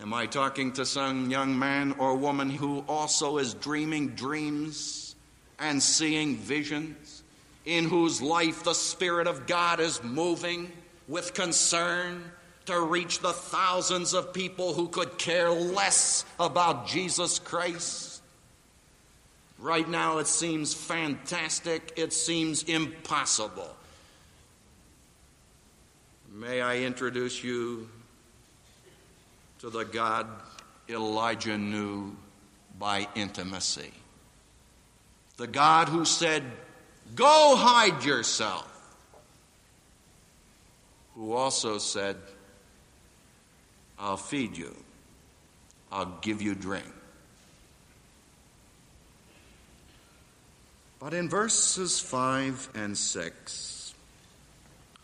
Am 0.00 0.12
I 0.12 0.26
talking 0.26 0.72
to 0.74 0.84
some 0.84 1.30
young 1.30 1.58
man 1.58 1.94
or 1.98 2.16
woman 2.16 2.50
who 2.50 2.84
also 2.88 3.38
is 3.38 3.54
dreaming 3.54 4.08
dreams 4.10 5.16
and 5.58 5.82
seeing 5.82 6.36
visions, 6.36 7.22
in 7.64 7.88
whose 7.88 8.20
life 8.20 8.62
the 8.62 8.74
Spirit 8.74 9.26
of 9.26 9.46
God 9.46 9.80
is 9.80 10.02
moving 10.02 10.70
with 11.08 11.34
concern 11.34 12.30
to 12.66 12.80
reach 12.80 13.20
the 13.20 13.32
thousands 13.32 14.12
of 14.12 14.32
people 14.32 14.74
who 14.74 14.88
could 14.88 15.18
care 15.18 15.50
less 15.50 16.24
about 16.38 16.86
Jesus 16.86 17.38
Christ. 17.38 18.22
Right 19.58 19.88
now, 19.88 20.18
it 20.18 20.26
seems 20.26 20.74
fantastic, 20.74 21.92
it 21.96 22.12
seems 22.12 22.64
impossible. 22.64 23.74
May 26.32 26.60
I 26.60 26.78
introduce 26.80 27.42
you 27.42 27.88
to 29.60 29.70
the 29.70 29.84
God 29.84 30.26
Elijah 30.88 31.56
knew 31.56 32.14
by 32.78 33.08
intimacy? 33.14 33.92
The 35.38 35.46
God 35.46 35.88
who 35.88 36.04
said, 36.04 36.42
Go 37.14 37.54
hide 37.56 38.04
yourself, 38.04 38.70
who 41.14 41.32
also 41.32 41.78
said, 41.78 42.16
I'll 43.98 44.16
feed 44.16 44.56
you. 44.56 44.74
I'll 45.90 46.18
give 46.20 46.42
you 46.42 46.54
drink. 46.54 46.92
But 50.98 51.14
in 51.14 51.28
verses 51.28 52.00
5 52.00 52.70
and 52.74 52.96
6, 52.96 53.94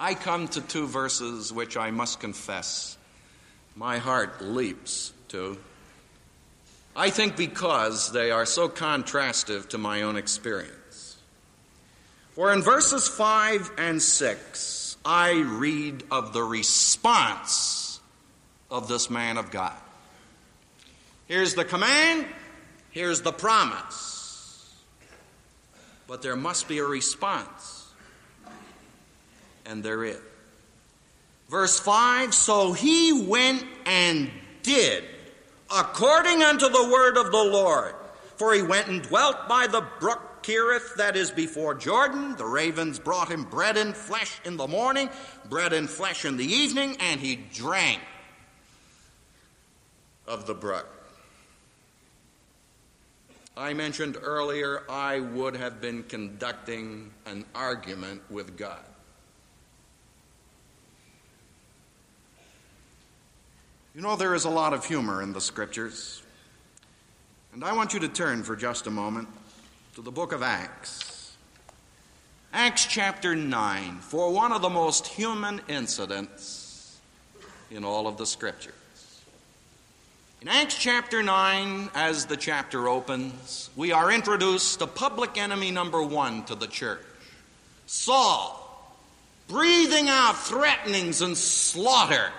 I 0.01 0.15
come 0.15 0.49
to 0.49 0.61
two 0.61 0.87
verses 0.87 1.53
which 1.53 1.77
I 1.77 1.91
must 1.91 2.19
confess 2.19 2.97
my 3.77 3.99
heart 3.99 4.43
leaps 4.43 5.13
to. 5.29 5.59
I 6.97 7.11
think 7.11 7.37
because 7.37 8.13
they 8.13 8.31
are 8.31 8.45
so 8.45 8.69
contrastive 8.69 9.69
to 9.71 9.79
my 9.79 10.03
own 10.03 10.17
experience. 10.17 11.17
For 12.33 12.53
in 12.53 12.63
verses 12.63 13.09
5 13.09 13.73
and 13.79 14.03
6, 14.03 14.97
I 15.05 15.33
read 15.33 16.05
of 16.11 16.33
the 16.33 16.43
response 16.43 17.82
of 18.73 18.89
this 18.89 19.11
man 19.11 19.37
of 19.37 19.51
God. 19.51 19.77
Here's 21.27 21.55
the 21.55 21.65
command, 21.65 22.27
here's 22.91 23.21
the 23.21 23.33
promise. 23.33 24.75
But 26.09 26.23
there 26.23 26.37
must 26.37 26.67
be 26.69 26.79
a 26.79 26.85
response. 26.85 27.87
And 29.67 29.85
there 29.85 30.03
is. 30.05 30.19
Verse 31.49 31.79
5 31.79 32.35
So 32.35 32.73
he 32.73 33.27
went 33.29 33.65
and 33.87 34.31
did 34.63 35.05
according 35.71 36.43
unto 36.43 36.69
the 36.69 36.89
word 36.91 37.17
of 37.17 37.31
the 37.31 37.45
Lord. 37.45 37.95
For 38.37 38.55
he 38.55 38.63
went 38.63 38.89
and 38.89 39.03
dwelt 39.03 39.49
by 39.49 39.67
the 39.69 39.87
brook 40.01 40.43
Cherith 40.43 40.97
that 40.97 41.17
is 41.17 41.31
before 41.31 41.75
Jordan. 41.75 42.37
The 42.37 42.47
ravens 42.47 42.99
brought 42.99 43.31
him 43.31 43.45
bread 43.45 43.77
and 43.77 43.97
flesh 43.97 44.41
in 44.45 44.57
the 44.57 44.67
morning, 44.67 45.09
bread 45.49 45.73
and 45.73 45.89
flesh 45.89 46.25
in 46.25 46.37
the 46.37 46.45
evening, 46.45 46.97
and 46.99 47.21
he 47.21 47.37
drank 47.37 48.01
of 50.33 50.47
the 50.47 50.55
brook. 50.55 50.89
I 53.55 53.75
mentioned 53.75 54.17
earlier 54.23 54.83
I 54.89 55.21
would 55.21 55.55
have 55.57 55.79
been 55.79 56.05
conducting 56.05 57.11
an 57.27 57.45
argument 57.55 58.23
with 58.31 58.57
God. 58.57 58.81
You 63.95 64.01
know, 64.01 64.17
there 64.17 64.35
is 64.35 64.47
a 64.47 64.51
lot 64.51 64.73
of 64.73 64.87
humor 64.87 65.21
in 65.21 65.35
the 65.35 65.41
scriptures. 65.41 66.23
And 67.53 67.63
I 67.63 67.75
want 67.75 67.93
you 67.93 68.01
to 68.01 68.09
turn 68.09 68.43
for 68.43 68.57
just 68.57 68.87
a 68.87 68.91
moment 68.91 69.29
to 69.97 70.01
the 70.01 70.11
book 70.11 70.33
of 70.33 70.43
Acts. 70.43 71.37
Acts 72.55 72.87
chapter 72.87 73.37
9, 73.37 73.99
for 73.99 74.33
one 74.33 74.53
of 74.53 74.63
the 74.63 74.71
most 74.71 75.09
human 75.09 75.61
incidents 75.69 76.99
in 77.71 77.85
all 77.85 78.07
of 78.07 78.17
the 78.17 78.25
scripture. 78.25 78.73
In 80.43 80.49
Acts 80.49 80.77
chapter 80.77 81.23
9, 81.23 81.91
as 81.95 82.27
the 82.27 82.37
chapter 82.37 82.89
opens, 82.89 83.71
we 83.77 83.93
are 83.93 84.11
introduced 84.11 84.81
to 84.81 84.89
public 84.89 85.39
enemy 85.39 85.71
number 85.71 86.03
one 86.03 86.43
to 86.47 86.57
the 86.57 86.67
church 86.67 87.05
Saul, 87.87 88.93
breathing 89.47 90.09
out 90.09 90.37
threatenings 90.37 91.23
and 91.23 91.37
slaughter. 91.37 92.33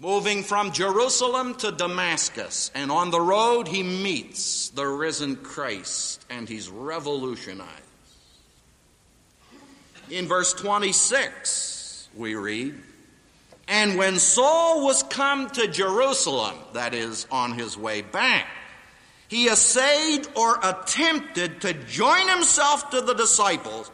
Moving 0.00 0.42
from 0.42 0.72
Jerusalem 0.72 1.56
to 1.56 1.72
Damascus, 1.72 2.70
and 2.74 2.90
on 2.90 3.10
the 3.10 3.20
road 3.20 3.68
he 3.68 3.82
meets 3.82 4.70
the 4.70 4.86
risen 4.86 5.36
Christ 5.36 6.24
and 6.30 6.48
he's 6.48 6.70
revolutionized. 6.70 7.68
In 10.08 10.26
verse 10.26 10.54
26, 10.54 12.08
we 12.16 12.34
read, 12.34 12.80
and 13.70 13.96
when 13.96 14.18
Saul 14.18 14.84
was 14.84 15.04
come 15.04 15.48
to 15.50 15.68
Jerusalem, 15.68 16.56
that 16.72 16.92
is, 16.92 17.28
on 17.30 17.52
his 17.52 17.78
way 17.78 18.02
back, 18.02 18.48
he 19.28 19.46
essayed 19.46 20.26
or 20.34 20.58
attempted 20.60 21.60
to 21.60 21.72
join 21.72 22.28
himself 22.28 22.90
to 22.90 23.00
the 23.00 23.14
disciples, 23.14 23.88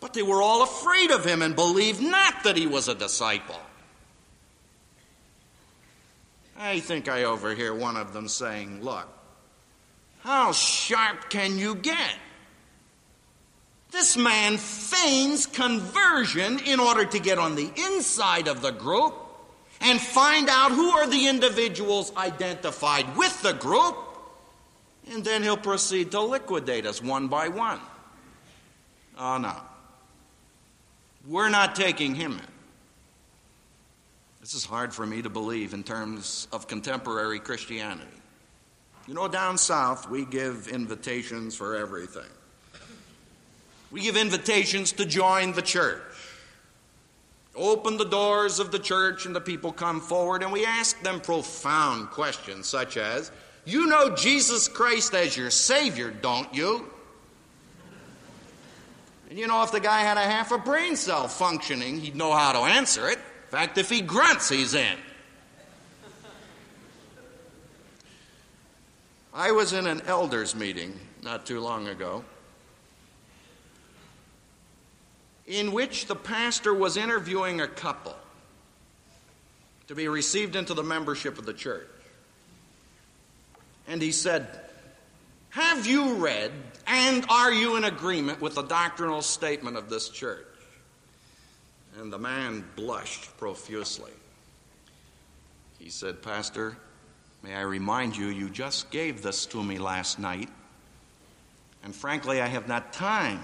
but 0.00 0.12
they 0.12 0.20
were 0.20 0.42
all 0.42 0.62
afraid 0.62 1.10
of 1.10 1.24
him 1.24 1.40
and 1.40 1.56
believed 1.56 2.02
not 2.02 2.44
that 2.44 2.58
he 2.58 2.66
was 2.66 2.88
a 2.88 2.94
disciple. 2.94 3.58
I 6.58 6.80
think 6.80 7.08
I 7.08 7.24
overhear 7.24 7.74
one 7.74 7.96
of 7.96 8.12
them 8.12 8.28
saying, 8.28 8.82
Look, 8.82 9.08
how 10.20 10.52
sharp 10.52 11.30
can 11.30 11.58
you 11.58 11.74
get? 11.74 12.14
This 13.92 14.16
man 14.16 14.56
feigns 14.56 15.46
conversion 15.46 16.58
in 16.60 16.80
order 16.80 17.04
to 17.04 17.18
get 17.18 17.38
on 17.38 17.54
the 17.54 17.70
inside 17.76 18.48
of 18.48 18.62
the 18.62 18.70
group 18.70 19.14
and 19.82 20.00
find 20.00 20.48
out 20.48 20.72
who 20.72 20.90
are 20.90 21.06
the 21.06 21.28
individuals 21.28 22.10
identified 22.16 23.16
with 23.16 23.42
the 23.42 23.52
group, 23.52 23.96
and 25.10 25.24
then 25.24 25.42
he'll 25.42 25.56
proceed 25.56 26.10
to 26.12 26.20
liquidate 26.20 26.86
us 26.86 27.02
one 27.02 27.28
by 27.28 27.48
one. 27.48 27.80
Oh, 29.18 29.36
no. 29.36 29.54
We're 31.28 31.50
not 31.50 31.76
taking 31.76 32.14
him 32.14 32.32
in. 32.32 32.46
This 34.40 34.54
is 34.54 34.64
hard 34.64 34.94
for 34.94 35.06
me 35.06 35.22
to 35.22 35.28
believe 35.28 35.74
in 35.74 35.84
terms 35.84 36.48
of 36.50 36.66
contemporary 36.66 37.38
Christianity. 37.38 38.08
You 39.06 39.14
know, 39.14 39.28
down 39.28 39.58
south, 39.58 40.08
we 40.08 40.24
give 40.24 40.68
invitations 40.68 41.54
for 41.54 41.76
everything. 41.76 42.30
We 43.92 44.00
give 44.00 44.16
invitations 44.16 44.92
to 44.92 45.04
join 45.04 45.52
the 45.52 45.60
church. 45.60 46.00
Open 47.54 47.98
the 47.98 48.06
doors 48.06 48.58
of 48.58 48.72
the 48.72 48.78
church, 48.78 49.26
and 49.26 49.36
the 49.36 49.40
people 49.40 49.70
come 49.70 50.00
forward, 50.00 50.42
and 50.42 50.50
we 50.50 50.64
ask 50.64 51.00
them 51.02 51.20
profound 51.20 52.08
questions 52.08 52.66
such 52.66 52.96
as 52.96 53.30
You 53.66 53.86
know 53.86 54.16
Jesus 54.16 54.66
Christ 54.66 55.14
as 55.14 55.36
your 55.36 55.50
Savior, 55.50 56.10
don't 56.10 56.52
you? 56.54 56.86
And 59.28 59.38
you 59.38 59.46
know, 59.46 59.62
if 59.62 59.70
the 59.70 59.80
guy 59.80 60.00
had 60.00 60.16
a 60.16 60.22
half 60.22 60.52
a 60.52 60.58
brain 60.58 60.96
cell 60.96 61.28
functioning, 61.28 62.00
he'd 62.00 62.16
know 62.16 62.32
how 62.32 62.52
to 62.52 62.60
answer 62.60 63.08
it. 63.10 63.18
In 63.18 63.50
fact, 63.50 63.76
if 63.76 63.90
he 63.90 64.00
grunts, 64.00 64.48
he's 64.48 64.72
in. 64.72 64.96
I 69.34 69.50
was 69.52 69.74
in 69.74 69.86
an 69.86 70.00
elders 70.06 70.54
meeting 70.54 70.98
not 71.22 71.44
too 71.44 71.60
long 71.60 71.88
ago 71.88 72.24
in 75.46 75.72
which 75.72 76.06
the 76.06 76.14
pastor 76.14 76.72
was 76.72 76.96
interviewing 76.96 77.60
a 77.60 77.68
couple 77.68 78.16
to 79.88 79.94
be 79.94 80.08
received 80.08 80.56
into 80.56 80.74
the 80.74 80.82
membership 80.82 81.38
of 81.38 81.46
the 81.46 81.52
church. 81.52 81.88
And 83.88 84.00
he 84.00 84.12
said, 84.12 84.48
Have 85.50 85.86
you 85.86 86.14
read 86.14 86.52
and 86.86 87.24
are 87.28 87.52
you 87.52 87.76
in 87.76 87.84
agreement 87.84 88.40
with 88.40 88.54
the 88.54 88.62
doctrinal 88.62 89.22
statement 89.22 89.76
of 89.76 89.90
this 89.90 90.08
church? 90.08 90.46
And 91.98 92.12
the 92.12 92.18
man 92.18 92.64
blushed 92.74 93.36
profusely. 93.36 94.12
He 95.78 95.90
said, 95.90 96.22
Pastor, 96.22 96.76
may 97.42 97.54
I 97.54 97.62
remind 97.62 98.16
you, 98.16 98.28
you 98.28 98.48
just 98.48 98.90
gave 98.90 99.20
this 99.20 99.46
to 99.46 99.62
me 99.62 99.78
last 99.78 100.18
night. 100.18 100.48
And 101.84 101.94
frankly, 101.94 102.40
I 102.40 102.46
have 102.46 102.68
not 102.68 102.92
time 102.92 103.40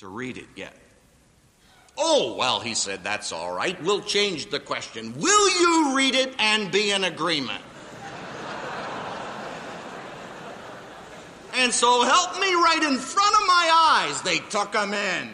to 0.00 0.08
read 0.08 0.38
it 0.38 0.48
yet. 0.56 0.74
Oh, 1.98 2.34
well, 2.34 2.60
he 2.60 2.74
said, 2.74 3.04
that's 3.04 3.32
all 3.32 3.52
right. 3.52 3.80
We'll 3.82 4.00
change 4.00 4.48
the 4.48 4.58
question. 4.58 5.14
Will 5.18 5.60
you 5.60 5.94
read 5.94 6.14
it 6.14 6.34
and 6.38 6.72
be 6.72 6.90
in 6.90 7.04
agreement? 7.04 7.62
and 11.54 11.72
so 11.72 12.02
help 12.02 12.40
me 12.40 12.54
right 12.54 12.82
in 12.82 12.96
front 12.96 13.34
of 13.34 13.46
my 13.46 14.06
eyes, 14.08 14.22
they 14.22 14.38
took 14.38 14.74
him 14.74 14.94
in. 14.94 15.30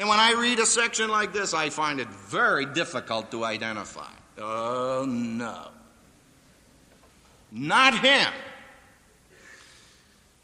And 0.00 0.08
when 0.08 0.18
I 0.18 0.32
read 0.32 0.58
a 0.58 0.66
section 0.66 1.08
like 1.08 1.32
this, 1.32 1.54
I 1.54 1.70
find 1.70 2.00
it 2.00 2.08
very 2.08 2.66
difficult 2.66 3.30
to 3.30 3.44
identify. 3.44 4.10
Oh, 4.36 5.06
no. 5.08 5.68
Not 7.52 7.96
him. 8.00 8.32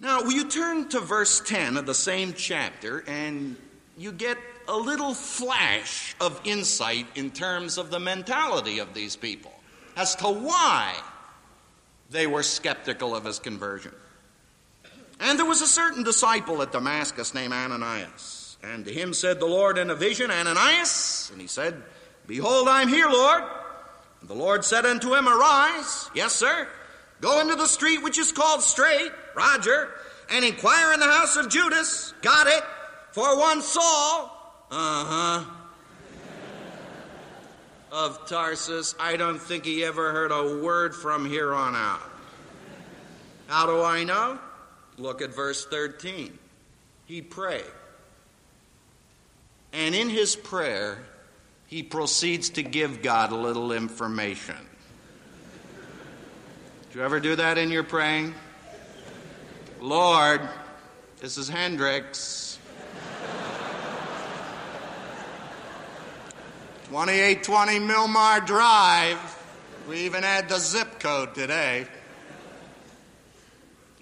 Now, 0.01 0.23
you 0.23 0.49
turn 0.49 0.89
to 0.91 1.01
verse 1.01 1.41
10 1.41 1.77
of 1.77 1.85
the 1.85 1.95
same 1.95 2.33
chapter 2.33 3.05
and 3.07 3.57
you 3.99 4.13
get 4.13 4.39
a 4.67 4.77
little 4.77 5.13
flash 5.13 6.17
of 6.21 6.41
insight 6.45 7.07
in 7.17 7.31
terms 7.31 7.77
of 7.77 7.91
the 7.91 8.01
mentality 8.01 8.79
of 8.79 8.95
these 8.95 9.15
people 9.17 9.53
as 9.97 10.17
to 10.17 10.29
why 10.29 10.95
they 12.09 12.27
were 12.27 12.43
skeptical 12.43 13.15
of 13.15 13.25
his 13.25 13.39
conversion. 13.39 13.93
And 15.21 15.39
there 15.39 15.47
was 15.47 15.61
a 15.61 15.67
certain 15.67 16.03
disciple 16.03 16.63
at 16.63 16.73
Damascus 16.73 17.35
named 17.35 17.53
Ananias. 17.53 18.57
And 18.63 18.87
to 18.87 18.93
him 18.93 19.13
said 19.13 19.39
the 19.39 19.47
Lord 19.47 19.77
in 19.77 19.91
a 19.91 19.95
vision, 19.95 20.31
Ananias. 20.31 21.29
And 21.33 21.41
he 21.41 21.47
said, 21.47 21.83
Behold, 22.27 22.69
I'm 22.69 22.89
here, 22.89 23.09
Lord. 23.09 23.43
And 24.21 24.31
the 24.31 24.35
Lord 24.35 24.65
said 24.65 24.87
unto 24.87 25.15
him, 25.15 25.29
Arise. 25.29 26.11
Yes, 26.15 26.35
sir. 26.35 26.67
Go 27.21 27.41
into 27.41 27.55
the 27.55 27.67
street 27.67 28.03
which 28.03 28.19
is 28.19 28.33
called 28.33 28.63
Straight, 28.63 29.11
Roger, 29.35 29.91
and 30.31 30.45
inquire 30.45 30.93
in 30.93 31.01
the 31.01 31.07
house 31.07 31.37
of 31.37 31.49
Judas. 31.49 32.15
Got 32.23 32.47
it? 32.47 32.63
For 33.13 33.39
one 33.39 33.63
Saul. 33.63 34.37
Uh 34.71 35.05
huh. 35.05 35.45
of 37.93 38.29
Tarsus. 38.29 38.95
I 39.01 39.17
don't 39.17 39.41
think 39.41 39.65
he 39.65 39.83
ever 39.85 40.13
heard 40.13 40.31
a 40.31 40.63
word 40.63 40.95
from 40.95 41.27
here 41.27 41.53
on 41.53 41.75
out. 41.75 42.01
How 43.49 43.67
do 43.67 43.83
I 43.83 44.05
know? 44.05 44.39
Look 44.97 45.23
at 45.23 45.35
verse 45.35 45.67
13. 45.67 46.39
He 47.07 47.21
prayed. 47.21 47.65
And 49.73 49.95
in 49.95 50.09
his 50.09 50.37
prayer, 50.37 50.99
he 51.67 51.83
proceeds 51.83 52.51
to 52.51 52.63
give 52.63 53.03
God 53.03 53.33
a 53.33 53.37
little 53.37 53.73
information. 53.73 54.57
Do 56.93 56.99
you 56.99 57.05
ever 57.05 57.21
do 57.21 57.37
that 57.37 57.59
in 57.59 57.71
your 57.71 57.85
praying? 57.85 58.35
Lord, 59.81 60.43
this 61.21 61.39
is 61.39 61.49
Hendricks. 61.49 62.59
2820 66.89 67.79
Milmar 67.81 68.45
Drive. 68.45 69.19
We 69.89 70.01
even 70.01 70.23
had 70.23 70.49
the 70.51 70.59
zip 70.59 71.01
code 71.01 71.35
today. 71.35 71.87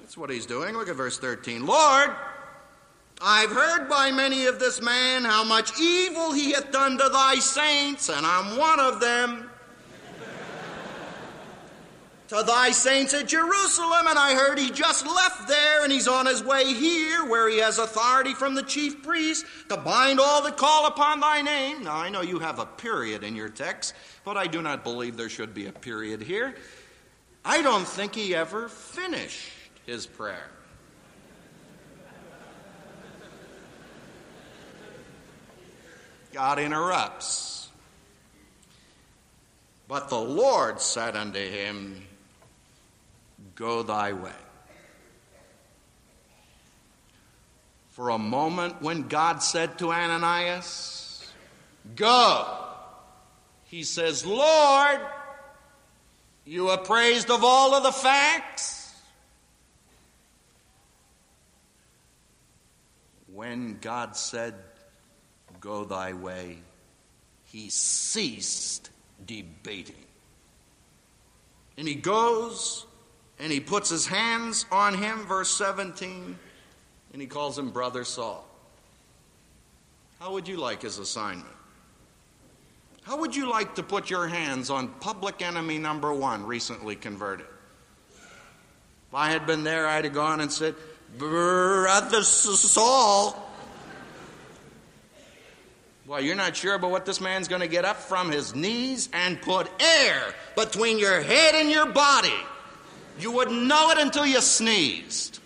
That's 0.00 0.16
what 0.16 0.30
he's 0.30 0.46
doing. 0.46 0.74
Look 0.74 0.88
at 0.88 0.96
verse 0.96 1.18
13. 1.18 1.64
Lord, 1.64 2.10
I've 3.20 3.50
heard 3.50 3.88
by 3.88 4.10
many 4.10 4.46
of 4.46 4.58
this 4.58 4.82
man 4.82 5.24
how 5.24 5.44
much 5.44 5.78
evil 5.80 6.32
he 6.32 6.52
hath 6.52 6.72
done 6.72 6.98
to 6.98 7.08
thy 7.08 7.36
saints, 7.36 8.08
and 8.08 8.26
I'm 8.26 8.56
one 8.56 8.80
of 8.80 9.00
them 9.00 9.47
to 12.28 12.42
thy 12.46 12.70
saints 12.70 13.14
at 13.14 13.26
Jerusalem, 13.26 14.06
and 14.06 14.18
I 14.18 14.34
heard 14.34 14.58
he 14.58 14.70
just 14.70 15.06
left 15.06 15.48
there 15.48 15.82
and 15.82 15.90
he's 15.90 16.06
on 16.06 16.26
his 16.26 16.44
way 16.44 16.74
here, 16.74 17.24
where 17.24 17.48
he 17.48 17.58
has 17.58 17.78
authority 17.78 18.34
from 18.34 18.54
the 18.54 18.62
chief 18.62 19.02
priest 19.02 19.46
to 19.70 19.78
bind 19.78 20.20
all 20.20 20.42
that 20.42 20.58
call 20.58 20.86
upon 20.86 21.20
thy 21.20 21.40
name. 21.40 21.84
Now, 21.84 21.96
I 21.96 22.10
know 22.10 22.20
you 22.20 22.38
have 22.38 22.58
a 22.58 22.66
period 22.66 23.24
in 23.24 23.34
your 23.34 23.48
text, 23.48 23.94
but 24.24 24.36
I 24.36 24.46
do 24.46 24.60
not 24.60 24.84
believe 24.84 25.16
there 25.16 25.30
should 25.30 25.54
be 25.54 25.66
a 25.66 25.72
period 25.72 26.22
here. 26.22 26.54
I 27.44 27.62
don't 27.62 27.88
think 27.88 28.14
he 28.14 28.34
ever 28.34 28.68
finished 28.68 29.48
his 29.86 30.06
prayer. 30.06 30.50
God 36.34 36.58
interrupts. 36.58 37.68
But 39.88 40.10
the 40.10 40.20
Lord 40.20 40.82
said 40.82 41.16
unto 41.16 41.38
him, 41.38 42.04
Go 43.58 43.82
thy 43.82 44.12
way. 44.12 44.30
For 47.90 48.10
a 48.10 48.18
moment, 48.18 48.80
when 48.80 49.08
God 49.08 49.42
said 49.42 49.78
to 49.80 49.90
Ananias, 49.90 51.28
Go, 51.96 52.46
he 53.64 53.82
says, 53.82 54.24
Lord, 54.24 55.00
you 56.44 56.70
appraised 56.70 57.30
of 57.32 57.42
all 57.42 57.74
of 57.74 57.82
the 57.82 57.90
facts. 57.90 58.94
When 63.34 63.78
God 63.80 64.16
said, 64.16 64.54
Go 65.58 65.84
thy 65.84 66.12
way, 66.12 66.58
he 67.46 67.70
ceased 67.70 68.90
debating. 69.26 69.96
And 71.76 71.88
he 71.88 71.96
goes 71.96 72.86
and 73.38 73.52
he 73.52 73.60
puts 73.60 73.88
his 73.88 74.06
hands 74.06 74.66
on 74.70 74.94
him, 74.94 75.26
verse 75.26 75.50
17, 75.50 76.38
and 77.12 77.22
he 77.22 77.28
calls 77.28 77.58
him 77.58 77.70
Brother 77.70 78.04
Saul. 78.04 78.44
How 80.18 80.32
would 80.32 80.48
you 80.48 80.56
like 80.56 80.82
his 80.82 80.98
assignment? 80.98 81.46
How 83.02 83.18
would 83.18 83.34
you 83.34 83.48
like 83.48 83.76
to 83.76 83.82
put 83.82 84.10
your 84.10 84.26
hands 84.26 84.68
on 84.68 84.88
public 85.00 85.40
enemy 85.40 85.78
number 85.78 86.12
one, 86.12 86.44
recently 86.44 86.96
converted? 86.96 87.46
If 88.10 89.14
I 89.14 89.30
had 89.30 89.46
been 89.46 89.64
there, 89.64 89.86
I'd 89.86 90.04
have 90.04 90.12
gone 90.12 90.40
and 90.40 90.52
said, 90.52 90.74
Brother 91.16 92.22
Saul. 92.22 93.44
Well, 96.06 96.20
you're 96.20 96.36
not 96.36 96.56
sure 96.56 96.74
about 96.74 96.90
what 96.90 97.06
this 97.06 97.20
man's 97.20 97.48
going 97.48 97.62
to 97.62 97.68
get 97.68 97.84
up 97.84 97.96
from 97.96 98.30
his 98.30 98.54
knees 98.54 99.08
and 99.12 99.40
put 99.40 99.70
air 99.80 100.34
between 100.56 100.98
your 100.98 101.22
head 101.22 101.54
and 101.54 101.70
your 101.70 101.86
body. 101.86 102.34
You 103.18 103.32
wouldn't 103.32 103.64
know 103.64 103.90
it 103.90 103.98
until 103.98 104.24
you 104.24 104.40
sneezed. 104.40 105.40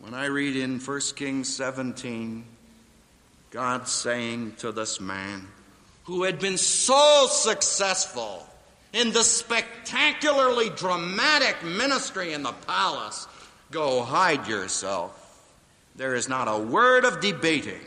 When 0.00 0.14
I 0.14 0.26
read 0.26 0.56
in 0.56 0.80
1 0.80 1.00
Kings 1.16 1.54
17, 1.54 2.44
God 3.50 3.86
saying 3.88 4.54
to 4.58 4.72
this 4.72 5.00
man 5.00 5.46
who 6.04 6.22
had 6.22 6.38
been 6.38 6.58
so 6.58 7.26
successful 7.28 8.46
in 8.92 9.12
the 9.12 9.24
spectacularly 9.24 10.70
dramatic 10.70 11.62
ministry 11.64 12.32
in 12.32 12.42
the 12.42 12.52
palace, 12.52 13.26
Go 13.70 14.02
hide 14.02 14.46
yourself. 14.46 15.20
There 15.96 16.14
is 16.14 16.28
not 16.28 16.46
a 16.46 16.58
word 16.58 17.04
of 17.04 17.20
debating 17.20 17.80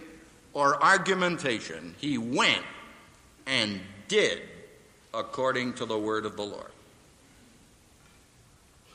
or 0.57 0.83
argumentation. 0.83 1.93
He 1.99 2.17
went 2.17 2.63
and 3.45 3.79
did 4.07 4.41
according 5.13 5.73
to 5.73 5.85
the 5.85 5.99
word 5.99 6.25
of 6.25 6.35
the 6.35 6.41
Lord. 6.41 6.71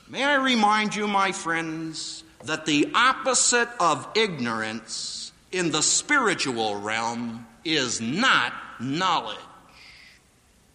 May 0.09 0.25
I 0.25 0.35
remind 0.42 0.96
you, 0.96 1.07
my 1.07 1.31
friends, 1.31 2.25
that 2.46 2.66
the 2.66 2.90
opposite 2.96 3.68
of 3.79 4.09
ignorance 4.16 5.31
in 5.53 5.70
the 5.70 5.85
spiritual 5.85 6.81
realm 6.81 7.46
is 7.64 8.01
not 8.01 8.53
knowledge, 8.81 9.38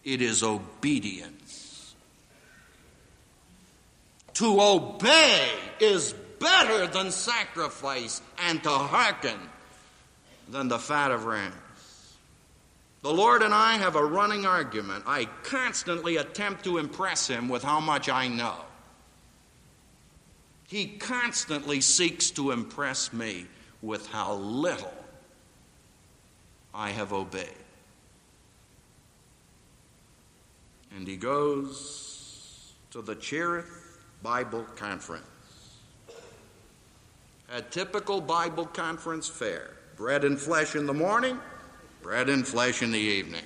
it 0.04 0.22
is 0.22 0.42
obedience. 0.42 1.94
To 4.32 4.58
obey 4.58 5.50
is 5.80 6.14
better 6.40 6.86
than 6.86 7.10
sacrifice, 7.10 8.22
and 8.38 8.62
to 8.62 8.70
hearken 8.70 9.38
than 10.50 10.68
the 10.68 10.78
fat 10.78 11.10
of 11.10 11.24
rams. 11.24 11.54
The 13.02 13.12
Lord 13.12 13.42
and 13.42 13.54
I 13.54 13.74
have 13.74 13.94
a 13.94 14.04
running 14.04 14.44
argument. 14.44 15.04
I 15.06 15.26
constantly 15.44 16.16
attempt 16.16 16.64
to 16.64 16.78
impress 16.78 17.28
him 17.28 17.48
with 17.48 17.62
how 17.62 17.80
much 17.80 18.08
I 18.08 18.28
know. 18.28 18.56
He 20.66 20.86
constantly 20.86 21.80
seeks 21.80 22.30
to 22.32 22.50
impress 22.50 23.12
me 23.12 23.46
with 23.82 24.06
how 24.08 24.34
little 24.34 24.92
I 26.74 26.90
have 26.90 27.12
obeyed. 27.12 27.48
And 30.94 31.06
he 31.06 31.16
goes 31.16 32.72
to 32.90 33.00
the 33.00 33.14
Cherith 33.14 33.98
Bible 34.22 34.66
Conference. 34.76 35.24
A 37.50 37.62
typical 37.62 38.20
Bible 38.20 38.66
conference 38.66 39.26
fare 39.26 39.77
bread 39.98 40.24
and 40.24 40.38
flesh 40.38 40.76
in 40.76 40.86
the 40.86 40.94
morning, 40.94 41.36
bread 42.02 42.28
and 42.28 42.46
flesh 42.46 42.82
in 42.82 42.92
the 42.92 42.98
evening. 42.98 43.42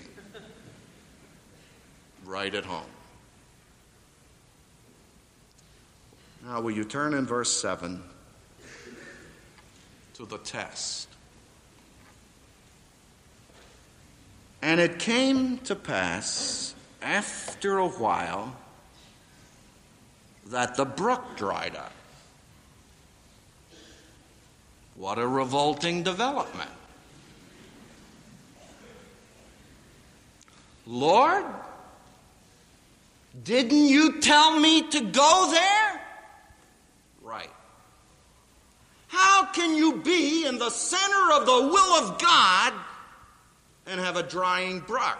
Right 2.26 2.54
at 2.54 2.66
home. 2.66 2.84
Now, 6.44 6.60
will 6.60 6.72
you 6.72 6.84
turn 6.84 7.14
in 7.14 7.24
verse 7.24 7.50
7 7.58 8.02
to 10.14 10.26
the 10.26 10.38
test? 10.38 11.08
And 14.60 14.78
it 14.78 14.98
came 14.98 15.58
to 15.58 15.74
pass 15.74 16.74
after 17.00 17.78
a 17.78 17.88
while 17.88 18.54
that 20.46 20.76
the 20.76 20.84
brook 20.84 21.36
dried 21.36 21.76
up. 21.76 21.92
What 25.02 25.18
a 25.18 25.26
revolting 25.26 26.04
development. 26.04 26.70
Lord, 30.86 31.44
didn't 33.42 33.86
you 33.86 34.20
tell 34.20 34.60
me 34.60 34.88
to 34.90 35.00
go 35.00 35.48
there? 35.50 36.00
Right. 37.20 37.50
How 39.08 39.46
can 39.46 39.76
you 39.76 39.96
be 40.02 40.46
in 40.46 40.58
the 40.58 40.70
center 40.70 41.32
of 41.32 41.46
the 41.46 41.66
will 41.66 42.04
of 42.04 42.20
God 42.20 42.72
and 43.88 44.00
have 44.00 44.16
a 44.16 44.22
drying 44.22 44.78
brook? 44.78 45.18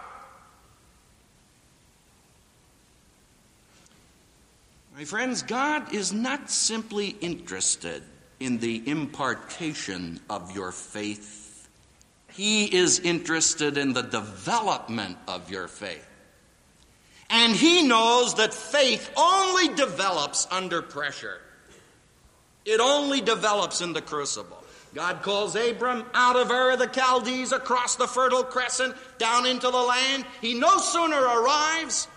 My 4.95 5.03
friends, 5.03 5.41
God 5.41 5.93
is 5.93 6.13
not 6.13 6.49
simply 6.49 7.17
interested 7.19 8.03
in 8.43 8.59
the 8.59 8.83
impartation 8.89 10.19
of 10.29 10.53
your 10.53 10.71
faith, 10.71 11.67
He 12.33 12.65
is 12.65 12.99
interested 12.99 13.77
in 13.77 13.93
the 13.93 14.01
development 14.01 15.17
of 15.27 15.49
your 15.49 15.69
faith. 15.69 16.05
And 17.29 17.55
He 17.55 17.87
knows 17.87 18.35
that 18.35 18.53
faith 18.53 19.09
only 19.15 19.73
develops 19.73 20.45
under 20.51 20.81
pressure, 20.81 21.39
it 22.65 22.79
only 22.79 23.21
develops 23.21 23.81
in 23.81 23.93
the 23.93 24.01
crucible. 24.01 24.59
God 24.93 25.23
calls 25.23 25.55
Abram 25.55 26.05
out 26.13 26.35
of 26.35 26.51
Ur 26.51 26.73
of 26.73 26.79
the 26.79 26.87
Chaldees 26.87 27.51
across 27.51 27.95
the 27.95 28.07
Fertile 28.07 28.43
Crescent 28.43 28.95
down 29.17 29.47
into 29.47 29.71
the 29.71 29.81
land. 29.81 30.23
He 30.39 30.53
no 30.53 30.77
sooner 30.77 31.19
arrives 31.19 32.07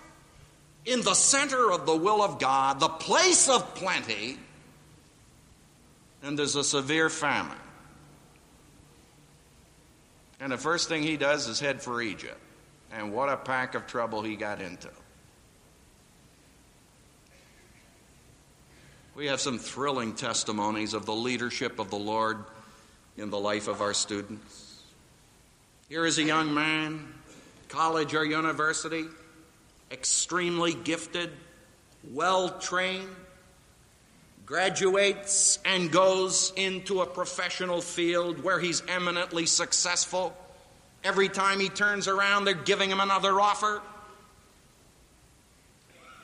in 0.85 1.01
the 1.01 1.15
center 1.15 1.73
of 1.73 1.87
the 1.87 1.97
will 1.97 2.23
of 2.23 2.39
God, 2.39 2.79
the 2.79 2.89
place 2.89 3.49
of 3.49 3.75
plenty, 3.75 4.37
and 6.27 6.37
there's 6.37 6.57
a 6.57 6.65
severe 6.65 7.09
famine. 7.09 7.57
And 10.41 10.51
the 10.51 10.59
first 10.59 10.89
thing 10.89 11.05
he 11.05 11.17
does 11.17 11.47
is 11.47 11.61
head 11.61 11.81
for 11.81 12.03
Egypt. 12.03 12.39
And 12.93 13.12
what 13.12 13.29
a 13.29 13.37
pack 13.37 13.77
of 13.77 13.87
trouble 13.87 14.23
he 14.23 14.35
got 14.35 14.61
into. 14.61 14.91
We 19.15 19.27
have 19.27 19.41
some 19.41 19.59
thrilling 19.59 20.15
testimonies 20.15 20.95
of 20.95 21.07
the 21.07 21.15
leadership 21.15 21.79
of 21.79 21.91
the 21.91 21.97
Lord 21.97 22.39
in 23.17 23.31
the 23.31 23.39
life 23.39 23.69
of 23.69 23.81
our 23.81 23.95
students. 23.95 24.83
Here 25.89 26.05
is 26.05 26.19
a 26.19 26.23
young 26.25 26.53
man, 26.53 27.15
college 27.69 28.15
or 28.15 28.25
university, 28.25 29.05
extremely 29.93 30.75
gifted, 30.75 31.31
well 32.12 32.51
trained, 32.59 33.09
graduates 34.47 35.59
and 35.65 35.91
goes 35.91 36.53
into 36.57 37.01
a 37.01 37.07
professional 37.07 37.81
field 37.81 38.43
where 38.43 38.61
he's 38.61 38.83
eminently 38.89 39.45
successful. 39.45 40.35
Every 41.03 41.29
time 41.29 41.59
he 41.59 41.69
turns 41.69 42.07
around, 42.07 42.45
they're 42.45 42.55
giving 42.55 42.89
him 42.89 43.01
another 43.01 43.41
offer. 43.41 43.83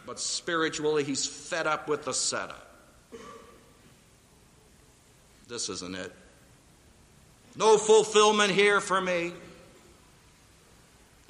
But 0.07 0.21
spiritually, 0.21 1.05
he's 1.05 1.27
fed 1.27 1.67
up 1.67 1.89
with 1.89 2.05
the 2.05 2.15
setup. 2.15 2.69
This 5.49 5.69
isn't 5.69 5.95
it. 5.95 6.13
No 7.57 7.77
fulfillment 7.77 8.53
here 8.53 8.81
for 8.81 9.01
me. 9.01 9.33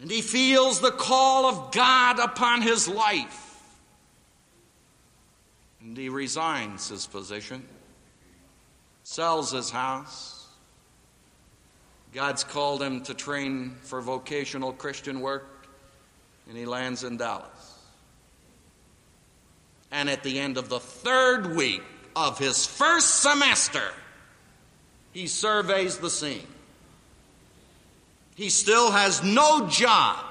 And 0.01 0.11
he 0.11 0.21
feels 0.21 0.81
the 0.81 0.91
call 0.91 1.47
of 1.47 1.73
God 1.73 2.19
upon 2.19 2.63
his 2.63 2.87
life. 2.87 3.52
And 5.93 5.99
he 5.99 6.09
resigns 6.09 6.89
his 6.89 7.07
position, 7.07 7.69
sells 9.03 9.53
his 9.53 9.69
house. 9.69 10.47
God's 12.15 12.45
called 12.45 12.83
him 12.83 13.03
to 13.03 13.13
train 13.13 13.77
for 13.83 14.01
vocational 14.01 14.73
Christian 14.73 15.21
work, 15.21 15.67
and 16.49 16.57
he 16.57 16.65
lands 16.65 17.05
in 17.05 17.19
Dallas. 17.19 17.79
And 19.91 20.09
at 20.09 20.23
the 20.23 20.39
end 20.39 20.57
of 20.57 20.71
the 20.71 20.81
third 20.81 21.55
week 21.55 21.83
of 22.17 22.39
his 22.39 22.65
first 22.65 23.21
semester, 23.21 23.93
he 25.13 25.27
surveys 25.27 25.99
the 25.99 26.09
scene. 26.09 26.47
He 28.35 28.49
still 28.49 28.93
has 28.93 29.23
no 29.23 29.69
job. 29.69 30.25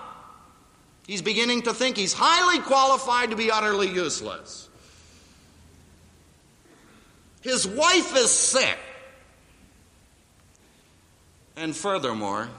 He's 1.06 1.22
beginning 1.22 1.62
to 1.62 1.74
think 1.76 1.98
he's 1.98 2.14
highly 2.14 2.64
qualified 2.64 3.30
to 3.30 3.36
be 3.36 3.52
utterly 3.52 3.90
useless. 3.90 4.70
His 7.42 7.68
wife 7.68 8.16
is 8.16 8.32
sick. 8.32 8.78
And 11.56 11.76
furthermore, 11.76 12.50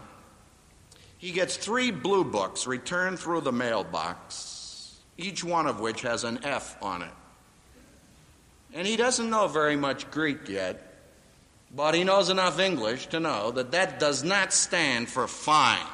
he 1.18 1.32
gets 1.32 1.56
three 1.56 1.90
blue 1.90 2.24
books 2.24 2.66
returned 2.66 3.18
through 3.18 3.42
the 3.42 3.52
mailbox, 3.52 4.98
each 5.16 5.44
one 5.44 5.66
of 5.66 5.80
which 5.80 6.02
has 6.02 6.24
an 6.24 6.44
F 6.44 6.76
on 6.82 7.02
it. 7.02 7.10
And 8.74 8.86
he 8.86 8.96
doesn't 8.96 9.30
know 9.30 9.48
very 9.48 9.76
much 9.76 10.10
Greek 10.10 10.48
yet, 10.48 10.82
but 11.74 11.94
he 11.94 12.04
knows 12.04 12.28
enough 12.28 12.58
English 12.58 13.06
to 13.08 13.20
know 13.20 13.50
that 13.52 13.70
that 13.72 14.00
does 14.00 14.24
not 14.24 14.52
stand 14.52 15.08
for 15.08 15.26
fine. 15.26 15.86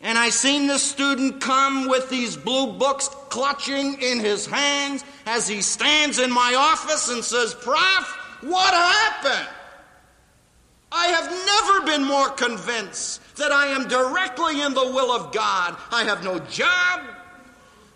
And 0.00 0.16
I 0.16 0.30
seen 0.30 0.66
the 0.66 0.78
student 0.78 1.40
come 1.40 1.88
with 1.88 2.08
these 2.08 2.36
blue 2.36 2.72
books 2.78 3.08
clutching 3.30 4.00
in 4.00 4.20
his 4.20 4.46
hands 4.46 5.04
as 5.26 5.48
he 5.48 5.60
stands 5.60 6.18
in 6.18 6.30
my 6.30 6.54
office 6.54 7.10
and 7.10 7.22
says, 7.24 7.54
Prof, 7.54 8.16
what 8.42 8.74
happened? 8.74 9.48
I 10.90 11.08
have 11.08 11.30
never 11.46 11.86
been 11.86 12.04
more 12.06 12.30
convinced 12.30 13.36
that 13.36 13.52
I 13.52 13.66
am 13.66 13.88
directly 13.88 14.62
in 14.62 14.74
the 14.74 14.84
will 14.84 15.12
of 15.12 15.32
God. 15.32 15.76
I 15.90 16.04
have 16.04 16.24
no 16.24 16.38
job, 16.38 17.02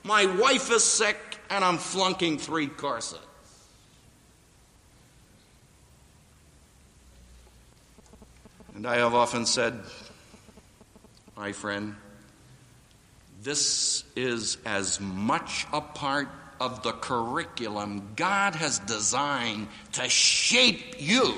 my 0.05 0.27
wife 0.27 0.71
is 0.71 0.85
sick, 0.85 1.17
and 1.49 1.65
I'm 1.65 1.79
flunking 1.79 2.39
three 2.39 2.67
courses. 2.67 3.19
And 8.75 8.87
I 8.87 8.97
have 8.97 9.15
often 9.15 9.47
said, 9.47 9.81
my 11.37 11.53
friend, 11.53 11.95
this 13.43 14.05
is 14.15 14.59
as 14.65 15.01
much 15.01 15.67
a 15.73 15.81
part 15.81 16.29
of 16.61 16.83
the 16.83 16.93
curriculum 16.93 18.13
God 18.15 18.55
has 18.55 18.79
designed 18.79 19.67
to 19.93 20.09
shape 20.09 20.97
you 20.99 21.35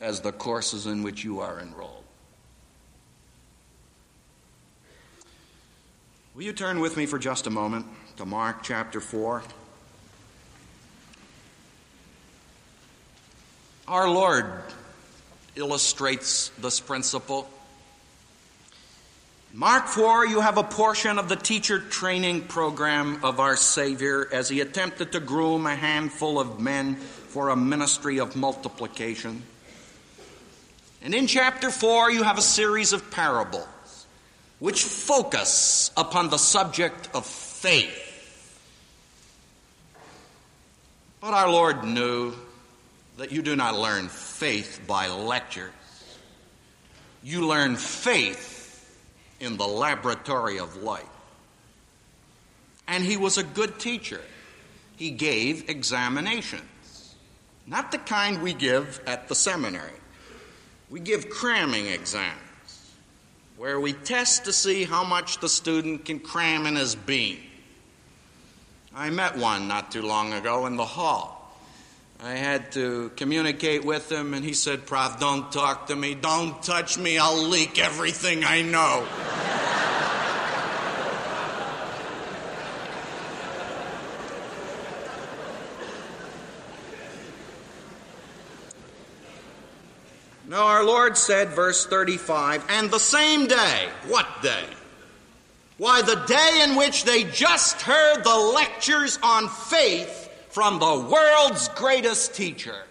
as 0.00 0.20
the 0.20 0.32
courses 0.32 0.86
in 0.86 1.02
which 1.02 1.24
you 1.24 1.40
are 1.40 1.58
enrolled. 1.58 2.04
Will 6.34 6.42
you 6.42 6.52
turn 6.52 6.80
with 6.80 6.96
me 6.96 7.06
for 7.06 7.18
just 7.18 7.46
a 7.46 7.50
moment 7.50 7.86
to 8.16 8.26
Mark 8.26 8.62
chapter 8.62 9.00
4? 9.00 9.42
Our 13.86 14.10
Lord 14.10 14.46
illustrates 15.56 16.48
this 16.58 16.80
principle. 16.80 17.48
Mark 19.56 19.86
4, 19.86 20.26
you 20.26 20.40
have 20.40 20.58
a 20.58 20.64
portion 20.64 21.16
of 21.16 21.28
the 21.28 21.36
teacher 21.36 21.78
training 21.78 22.40
program 22.40 23.24
of 23.24 23.38
our 23.38 23.54
Savior 23.54 24.28
as 24.32 24.48
he 24.48 24.60
attempted 24.60 25.12
to 25.12 25.20
groom 25.20 25.64
a 25.64 25.76
handful 25.76 26.40
of 26.40 26.58
men 26.58 26.96
for 26.96 27.50
a 27.50 27.56
ministry 27.56 28.18
of 28.18 28.34
multiplication. 28.34 29.44
And 31.02 31.14
in 31.14 31.28
chapter 31.28 31.70
4, 31.70 32.10
you 32.10 32.24
have 32.24 32.36
a 32.36 32.42
series 32.42 32.92
of 32.92 33.12
parables 33.12 34.06
which 34.58 34.82
focus 34.82 35.92
upon 35.96 36.30
the 36.30 36.38
subject 36.38 37.10
of 37.14 37.24
faith. 37.24 38.00
But 41.20 41.32
our 41.32 41.48
Lord 41.48 41.84
knew 41.84 42.34
that 43.18 43.30
you 43.30 43.40
do 43.40 43.54
not 43.54 43.78
learn 43.78 44.08
faith 44.08 44.80
by 44.88 45.06
lectures. 45.10 45.70
You 47.22 47.46
learn 47.46 47.76
faith 47.76 48.53
in 49.40 49.56
the 49.56 49.66
laboratory 49.66 50.58
of 50.58 50.82
life. 50.82 51.04
And 52.86 53.04
he 53.04 53.16
was 53.16 53.38
a 53.38 53.42
good 53.42 53.78
teacher. 53.78 54.20
He 54.96 55.10
gave 55.10 55.68
examinations, 55.68 57.14
not 57.66 57.90
the 57.90 57.98
kind 57.98 58.42
we 58.42 58.52
give 58.52 59.00
at 59.06 59.28
the 59.28 59.34
seminary. 59.34 59.90
We 60.90 61.00
give 61.00 61.30
cramming 61.30 61.86
exams, 61.86 62.38
where 63.56 63.80
we 63.80 63.92
test 63.92 64.44
to 64.44 64.52
see 64.52 64.84
how 64.84 65.02
much 65.02 65.40
the 65.40 65.48
student 65.48 66.04
can 66.04 66.20
cram 66.20 66.66
in 66.66 66.76
his 66.76 66.94
bean. 66.94 67.38
I 68.94 69.10
met 69.10 69.36
one 69.36 69.66
not 69.66 69.90
too 69.90 70.02
long 70.02 70.32
ago 70.32 70.66
in 70.66 70.76
the 70.76 70.84
hall. 70.84 71.33
I 72.24 72.36
had 72.36 72.72
to 72.72 73.12
communicate 73.16 73.84
with 73.84 74.10
him, 74.10 74.32
and 74.32 74.42
he 74.42 74.54
said, 74.54 74.86
Prof, 74.86 75.20
don't 75.20 75.52
talk 75.52 75.88
to 75.88 75.94
me, 75.94 76.14
don't 76.14 76.62
touch 76.62 76.96
me, 76.96 77.18
I'll 77.18 77.48
leak 77.48 77.78
everything 77.78 78.44
I 78.44 78.62
know. 78.62 79.06
no, 90.48 90.62
our 90.62 90.82
Lord 90.82 91.18
said, 91.18 91.50
verse 91.50 91.84
35, 91.84 92.64
and 92.70 92.90
the 92.90 92.98
same 92.98 93.46
day, 93.46 93.88
what 94.08 94.26
day? 94.40 94.64
Why, 95.76 96.00
the 96.00 96.24
day 96.26 96.62
in 96.64 96.76
which 96.76 97.04
they 97.04 97.24
just 97.24 97.82
heard 97.82 98.24
the 98.24 98.34
lectures 98.34 99.18
on 99.22 99.50
faith 99.50 100.23
from 100.54 100.78
the 100.78 101.08
world's 101.10 101.66
greatest 101.70 102.32
teacher. 102.32 102.84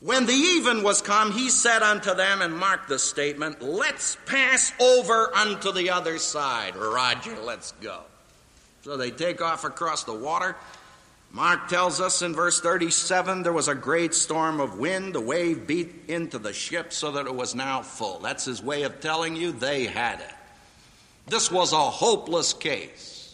When 0.00 0.26
the 0.26 0.32
even 0.32 0.82
was 0.82 1.00
come, 1.00 1.30
he 1.30 1.50
said 1.50 1.84
unto 1.84 2.14
them, 2.14 2.42
and 2.42 2.52
mark 2.52 2.88
the 2.88 2.98
statement, 2.98 3.62
let's 3.62 4.16
pass 4.26 4.72
over 4.80 5.32
unto 5.36 5.70
the 5.70 5.90
other 5.90 6.18
side. 6.18 6.74
Roger, 6.74 7.36
let's 7.44 7.70
go. 7.80 8.00
So 8.82 8.96
they 8.96 9.12
take 9.12 9.40
off 9.40 9.62
across 9.62 10.02
the 10.02 10.14
water. 10.14 10.56
Mark 11.30 11.68
tells 11.68 12.00
us 12.00 12.22
in 12.22 12.34
verse 12.34 12.60
37 12.60 13.44
there 13.44 13.52
was 13.52 13.68
a 13.68 13.74
great 13.76 14.14
storm 14.14 14.58
of 14.58 14.80
wind. 14.80 15.14
The 15.14 15.20
wave 15.20 15.68
beat 15.68 15.94
into 16.08 16.40
the 16.40 16.52
ship 16.52 16.92
so 16.92 17.12
that 17.12 17.26
it 17.26 17.34
was 17.34 17.54
now 17.54 17.82
full. 17.82 18.18
That's 18.18 18.46
his 18.46 18.60
way 18.60 18.82
of 18.82 18.98
telling 18.98 19.36
you 19.36 19.52
they 19.52 19.84
had 19.84 20.18
it. 20.18 20.34
This 21.28 21.52
was 21.52 21.72
a 21.72 21.76
hopeless 21.76 22.52
case. 22.52 23.27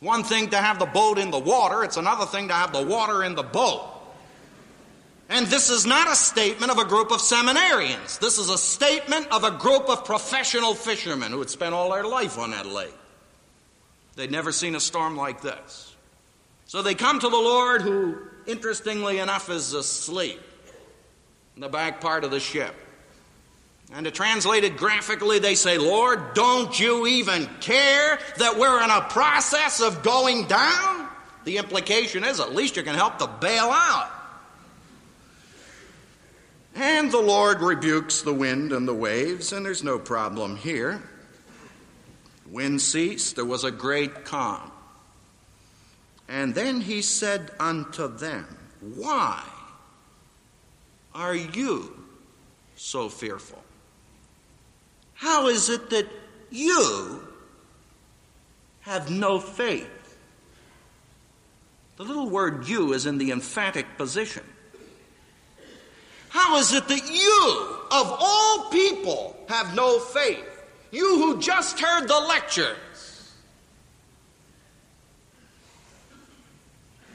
One 0.00 0.24
thing 0.24 0.50
to 0.50 0.56
have 0.56 0.78
the 0.78 0.86
boat 0.86 1.18
in 1.18 1.30
the 1.30 1.38
water, 1.38 1.82
it's 1.82 1.96
another 1.96 2.26
thing 2.26 2.48
to 2.48 2.54
have 2.54 2.72
the 2.72 2.82
water 2.82 3.24
in 3.24 3.34
the 3.34 3.42
boat. 3.42 3.92
And 5.28 5.46
this 5.46 5.70
is 5.70 5.86
not 5.86 6.10
a 6.10 6.14
statement 6.14 6.70
of 6.70 6.78
a 6.78 6.84
group 6.84 7.10
of 7.10 7.18
seminarians. 7.18 8.20
This 8.20 8.38
is 8.38 8.48
a 8.48 8.58
statement 8.58 9.26
of 9.32 9.42
a 9.42 9.50
group 9.50 9.88
of 9.88 10.04
professional 10.04 10.74
fishermen 10.74 11.32
who 11.32 11.40
had 11.40 11.50
spent 11.50 11.74
all 11.74 11.90
their 11.90 12.04
life 12.04 12.38
on 12.38 12.52
that 12.52 12.66
lake. 12.66 12.94
They'd 14.14 14.30
never 14.30 14.52
seen 14.52 14.74
a 14.76 14.80
storm 14.80 15.16
like 15.16 15.40
this. 15.40 15.94
So 16.66 16.82
they 16.82 16.94
come 16.94 17.18
to 17.18 17.28
the 17.28 17.36
Lord, 17.36 17.82
who, 17.82 18.18
interestingly 18.46 19.18
enough, 19.18 19.50
is 19.50 19.72
asleep 19.72 20.40
in 21.56 21.60
the 21.60 21.68
back 21.68 22.00
part 22.00 22.22
of 22.22 22.30
the 22.30 22.40
ship. 22.40 22.74
And 23.92 24.04
to 24.04 24.10
translate 24.10 24.64
it 24.64 24.76
graphically, 24.76 25.38
they 25.38 25.54
say, 25.54 25.78
Lord, 25.78 26.34
don't 26.34 26.78
you 26.78 27.06
even 27.06 27.46
care 27.60 28.18
that 28.38 28.58
we're 28.58 28.82
in 28.82 28.90
a 28.90 29.02
process 29.02 29.80
of 29.80 30.02
going 30.02 30.46
down? 30.46 31.08
The 31.44 31.58
implication 31.58 32.24
is 32.24 32.40
at 32.40 32.54
least 32.54 32.76
you 32.76 32.82
can 32.82 32.96
help 32.96 33.18
to 33.18 33.26
bail 33.26 33.70
out. 33.70 34.10
And 36.74 37.10
the 37.10 37.20
Lord 37.20 37.60
rebukes 37.62 38.22
the 38.22 38.34
wind 38.34 38.72
and 38.72 38.86
the 38.86 38.94
waves, 38.94 39.52
and 39.52 39.64
there's 39.64 39.84
no 39.84 39.98
problem 39.98 40.56
here. 40.56 41.02
Wind 42.50 42.82
ceased, 42.82 43.36
there 43.36 43.44
was 43.44 43.64
a 43.64 43.70
great 43.70 44.24
calm. 44.24 44.70
And 46.28 46.54
then 46.54 46.80
he 46.80 47.02
said 47.02 47.50
unto 47.58 48.08
them, 48.08 48.46
Why 48.80 49.42
are 51.14 51.34
you 51.34 52.04
so 52.74 53.08
fearful? 53.08 53.62
How 55.16 55.48
is 55.48 55.70
it 55.70 55.90
that 55.90 56.06
you 56.50 57.26
have 58.80 59.10
no 59.10 59.40
faith? 59.40 59.88
The 61.96 62.04
little 62.04 62.28
word 62.28 62.68
you 62.68 62.92
is 62.92 63.06
in 63.06 63.18
the 63.18 63.30
emphatic 63.30 63.86
position. 63.96 64.44
How 66.28 66.58
is 66.58 66.74
it 66.74 66.86
that 66.88 67.10
you, 67.10 67.78
of 67.90 68.16
all 68.20 68.70
people, 68.70 69.36
have 69.48 69.74
no 69.74 69.98
faith? 69.98 70.44
You 70.90 71.16
who 71.16 71.40
just 71.40 71.80
heard 71.80 72.06
the 72.06 72.18
lectures. 72.18 73.32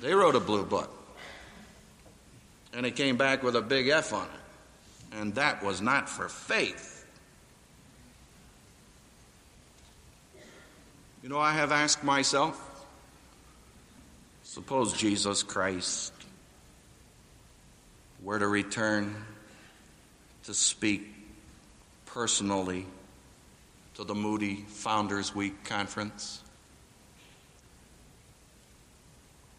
They 0.02 0.16
wrote 0.16 0.36
a 0.36 0.40
blue 0.40 0.66
book. 0.66 0.90
And 2.74 2.86
it 2.86 2.96
came 2.96 3.18
back 3.18 3.44
with 3.44 3.56
a 3.56 3.62
big 3.62 3.90
F 3.90 4.12
on 4.14 4.26
it. 4.26 5.18
And 5.18 5.36
that 5.36 5.64
was 5.64 5.82
not 5.82 6.10
for 6.10 6.28
faith. 6.28 6.91
You 11.24 11.30
know, 11.30 11.40
I 11.40 11.54
have 11.54 11.72
asked 11.72 12.04
myself 12.04 12.68
suppose 14.44 14.94
Jesus 14.94 15.44
Christ 15.44 16.12
were 18.24 18.40
to 18.40 18.48
return 18.48 19.16
to 20.46 20.54
speak 20.54 21.04
personally 22.08 22.88
to 23.96 24.04
the 24.04 24.16
Moody 24.16 24.66
Founders 24.68 25.36
Week 25.36 25.64
conference, 25.64 26.42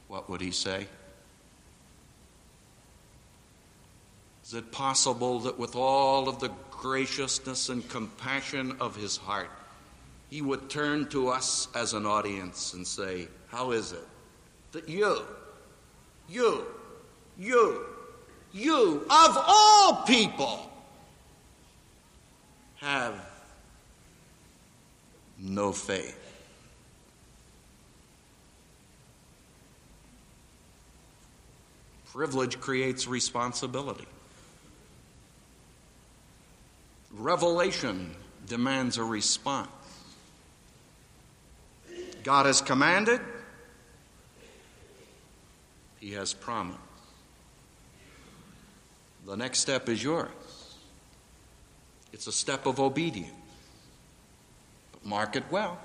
what 0.09 0.29
would 0.29 0.41
he 0.41 0.51
say? 0.51 0.87
Is 4.45 4.53
it 4.53 4.73
possible 4.73 5.39
that 5.41 5.59
with 5.61 5.77
all 5.77 6.29
of 6.29 6.41
the 6.41 6.51
graciousness 6.73 7.69
and 7.69 7.89
compassion 7.89 8.77
of 8.81 8.97
his 8.97 9.17
heart, 9.17 9.49
he 10.33 10.41
would 10.41 10.71
turn 10.71 11.07
to 11.07 11.29
us 11.29 11.69
as 11.75 11.93
an 11.93 12.07
audience 12.07 12.73
and 12.73 12.87
say, 12.87 13.29
How 13.49 13.73
is 13.73 13.93
it 13.93 14.09
that 14.73 14.89
you, 14.89 15.21
you, 16.27 16.65
you, 17.39 17.85
you, 18.51 19.03
of 19.11 19.37
all 19.47 20.05
people, 20.07 20.71
have 22.77 23.15
no 25.39 25.71
faith? 25.71 26.19
Privilege 32.11 32.59
creates 32.59 33.07
responsibility. 33.07 34.07
Revelation 37.13 38.15
demands 38.47 38.97
a 38.97 39.05
response. 39.05 39.69
God 42.23 42.47
has 42.47 42.61
commanded, 42.61 43.21
He 46.01 46.13
has 46.13 46.35
promised. 46.35 46.79
The 49.27 49.37
next 49.37 49.61
step 49.61 49.89
is 49.89 50.03
yours. 50.03 50.29
It's 52.13 52.27
a 52.27 52.33
step 52.33 52.67
of 52.67 52.81
obedience. 52.81 53.33
But 54.93 55.07
mark 55.07 55.37
it 55.37 55.45
well. 55.51 55.79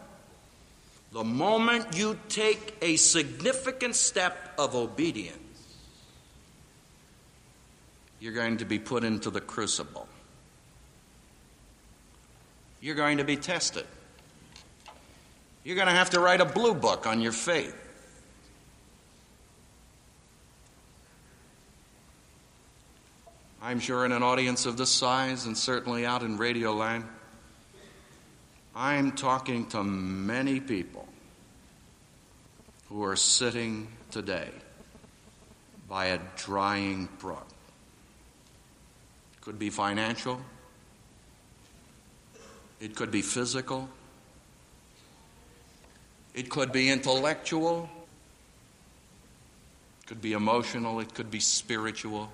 The 1.12 1.24
moment 1.24 1.96
you 1.96 2.20
take 2.30 2.76
a 2.82 2.98
significant 2.98 3.96
step 3.96 4.54
of 4.58 4.76
obedience, 4.76 5.38
you're 8.20 8.34
going 8.34 8.58
to 8.58 8.66
be 8.66 8.80
put 8.80 9.04
into 9.04 9.30
the 9.30 9.40
crucible. 9.40 10.08
You're 12.82 12.96
going 12.96 13.20
to 13.20 13.24
be 13.24 13.38
tested. 13.38 13.86
You're 15.68 15.76
going 15.76 15.89
to 15.89 15.93
have 15.93 16.11
to 16.11 16.22
write 16.22 16.39
a 16.39 16.45
blue 16.45 16.74
book 16.74 17.05
on 17.05 17.20
your 17.20 17.34
faith. 17.34 17.76
I'm 23.61 23.82
sure 23.82 24.05
in 24.05 24.13
an 24.13 24.24
audience 24.24 24.65
of 24.65 24.78
this 24.78 24.89
size 24.89 25.45
and 25.45 25.57
certainly 25.57 26.05
out 26.05 26.24
in 26.24 26.38
radio 26.38 26.72
land, 26.74 27.03
I'm 28.78 29.11
talking 29.11 29.65
to 29.72 29.84
many 29.84 30.61
people 30.61 31.05
who 32.88 33.03
are 33.03 33.18
sitting 33.18 33.89
today 34.09 34.47
by 35.89 36.05
a 36.05 36.20
drying 36.38 37.09
brook. 37.20 37.45
It 39.34 39.41
could 39.41 39.59
be 39.59 39.70
financial, 39.70 40.39
it 42.80 42.95
could 42.95 43.11
be 43.11 43.22
physical, 43.22 43.89
it 46.38 46.50
could 46.52 46.72
be 46.72 46.90
intellectual, 46.92 47.90
it 50.02 50.08
could 50.08 50.22
be 50.22 50.34
emotional, 50.34 51.00
it 51.00 51.12
could 51.16 51.32
be 51.32 51.40
spiritual. 51.40 52.32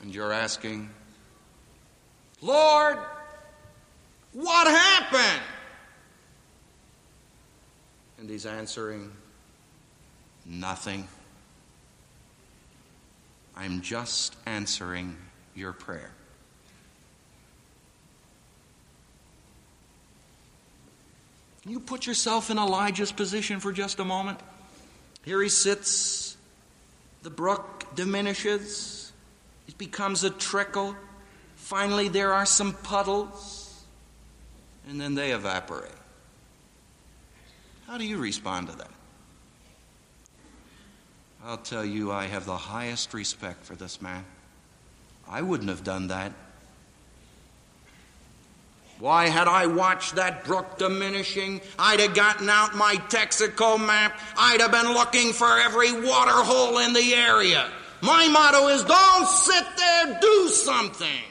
And 0.00 0.14
you're 0.14 0.32
asking, 0.32 0.88
Lord, 2.40 2.98
what 4.32 4.68
happened? 4.68 5.42
And 8.20 8.30
he's 8.30 8.46
answering, 8.46 9.10
Nothing. 10.46 11.06
I'm 13.56 13.82
just 13.82 14.36
answering 14.46 15.16
your 15.54 15.72
prayer. 15.72 16.12
Can 21.62 21.72
you 21.72 21.80
put 21.80 22.06
yourself 22.06 22.50
in 22.50 22.58
Elijah's 22.58 23.12
position 23.12 23.60
for 23.60 23.72
just 23.72 23.98
a 24.00 24.04
moment? 24.04 24.40
Here 25.24 25.42
he 25.42 25.48
sits, 25.48 26.36
the 27.22 27.30
brook 27.30 27.94
diminishes, 27.94 29.12
it 29.68 29.76
becomes 29.76 30.24
a 30.24 30.30
trickle. 30.30 30.96
Finally, 31.56 32.08
there 32.08 32.32
are 32.32 32.46
some 32.46 32.72
puddles, 32.72 33.84
and 34.88 35.00
then 35.00 35.14
they 35.14 35.32
evaporate. 35.32 35.92
How 37.86 37.98
do 37.98 38.06
you 38.06 38.16
respond 38.16 38.68
to 38.68 38.76
that? 38.76 38.90
I'll 41.44 41.58
tell 41.58 41.84
you, 41.84 42.10
I 42.10 42.24
have 42.24 42.46
the 42.46 42.56
highest 42.56 43.12
respect 43.12 43.64
for 43.64 43.74
this 43.74 44.00
man. 44.00 44.24
I 45.28 45.42
wouldn't 45.42 45.68
have 45.68 45.84
done 45.84 46.08
that. 46.08 46.32
Why, 49.00 49.28
had 49.28 49.48
I 49.48 49.66
watched 49.66 50.16
that 50.16 50.44
brook 50.44 50.76
diminishing, 50.76 51.62
I'd 51.78 52.00
have 52.00 52.14
gotten 52.14 52.50
out 52.50 52.76
my 52.76 52.96
Texaco 53.08 53.84
map. 53.84 54.20
I'd 54.36 54.60
have 54.60 54.70
been 54.70 54.92
looking 54.92 55.32
for 55.32 55.58
every 55.58 55.90
water 55.92 56.32
hole 56.32 56.78
in 56.78 56.92
the 56.92 57.14
area. 57.14 57.66
My 58.02 58.28
motto 58.28 58.68
is 58.68 58.84
don't 58.84 59.26
sit 59.26 59.64
there, 59.78 60.18
do 60.20 60.48
something. 60.48 61.24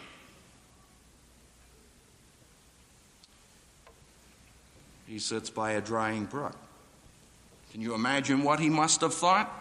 He 5.06 5.20
sits 5.20 5.52
by 5.52 5.72
a 5.72 5.82
drying 5.82 6.26
brook. 6.26 6.56
Can 7.72 7.82
you 7.82 7.94
imagine 7.94 8.44
what 8.44 8.60
he 8.60 8.70
must 8.70 9.02
have 9.02 9.14
thought? 9.14 9.52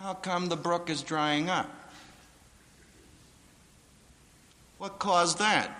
How 0.00 0.14
come 0.14 0.48
the 0.48 0.56
brook 0.56 0.88
is 0.88 1.02
drying 1.02 1.50
up? 1.50 1.70
What 4.78 4.98
caused 4.98 5.38
that? 5.38 5.70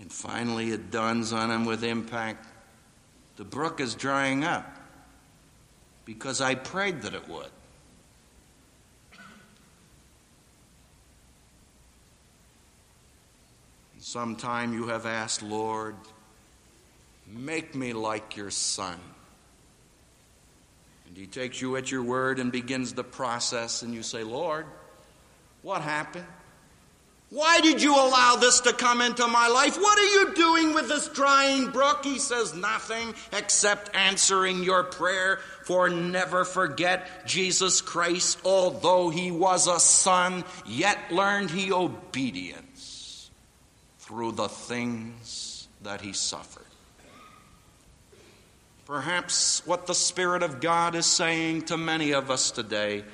And 0.00 0.10
finally, 0.10 0.70
it 0.70 0.90
dawns 0.90 1.32
on 1.32 1.50
him 1.50 1.64
with 1.64 1.84
impact 1.84 2.46
the 3.40 3.44
brook 3.46 3.80
is 3.80 3.94
drying 3.94 4.44
up 4.44 4.76
because 6.04 6.42
I 6.42 6.56
prayed 6.56 7.00
that 7.00 7.14
it 7.14 7.26
would. 7.26 7.48
Sometime 13.98 14.74
you 14.74 14.88
have 14.88 15.06
asked, 15.06 15.42
Lord, 15.42 15.94
make 17.26 17.74
me 17.74 17.94
like 17.94 18.36
your 18.36 18.50
son. 18.50 19.00
And 21.08 21.16
he 21.16 21.26
takes 21.26 21.62
you 21.62 21.76
at 21.76 21.90
your 21.90 22.02
word 22.02 22.38
and 22.38 22.52
begins 22.52 22.92
the 22.92 23.04
process, 23.04 23.80
and 23.80 23.94
you 23.94 24.02
say, 24.02 24.22
Lord, 24.22 24.66
what 25.62 25.82
happened? 25.82 26.26
Why 27.30 27.60
did 27.60 27.80
you 27.80 27.94
allow 27.94 28.36
this 28.36 28.58
to 28.62 28.72
come 28.72 29.00
into 29.00 29.26
my 29.28 29.46
life? 29.46 29.76
What 29.76 29.98
are 29.98 30.02
you 30.02 30.34
doing 30.34 30.74
with 30.74 30.88
this 30.88 31.08
drying 31.08 31.70
brook? 31.70 32.04
He 32.04 32.18
says, 32.18 32.54
Nothing 32.54 33.14
except 33.32 33.94
answering 33.94 34.64
your 34.64 34.82
prayer. 34.82 35.38
For 35.62 35.88
never 35.88 36.44
forget 36.44 37.26
Jesus 37.26 37.80
Christ, 37.80 38.40
although 38.44 39.10
he 39.10 39.30
was 39.30 39.68
a 39.68 39.78
son, 39.78 40.42
yet 40.66 40.98
learned 41.12 41.50
he 41.50 41.72
obedience 41.72 43.30
through 44.00 44.32
the 44.32 44.48
things 44.48 45.68
that 45.82 46.00
he 46.00 46.12
suffered. 46.12 46.64
Perhaps 48.86 49.64
what 49.66 49.86
the 49.86 49.94
Spirit 49.94 50.42
of 50.42 50.60
God 50.60 50.96
is 50.96 51.06
saying 51.06 51.62
to 51.66 51.76
many 51.76 52.10
of 52.10 52.28
us 52.28 52.50
today 52.50 53.04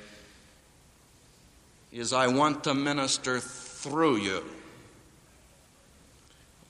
is 1.91 2.13
I 2.13 2.27
want 2.27 2.63
to 2.65 2.73
minister 2.73 3.39
through 3.39 4.17
you. 4.17 4.43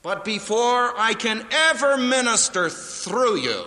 But 0.01 0.23
before 0.23 0.93
I 0.97 1.13
can 1.13 1.45
ever 1.51 1.97
minister 1.97 2.69
through 2.69 3.37
you, 3.37 3.65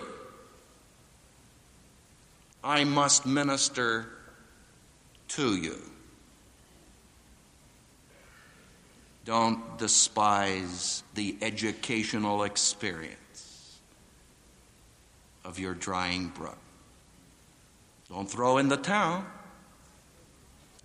I 2.63 2.85
must 2.85 3.27
minister 3.27 4.07
to 5.29 5.57
you. 5.57 5.79
Don't 9.25 9.79
despise 9.79 11.03
the 11.15 11.37
educational 11.43 12.45
experience 12.45 13.79
of 15.45 15.59
your 15.59 15.75
drying 15.75 16.29
brook. 16.29 16.59
Don't 18.09 18.29
throw 18.29 18.59
in 18.59 18.69
the 18.69 18.77
towel. 18.77 19.25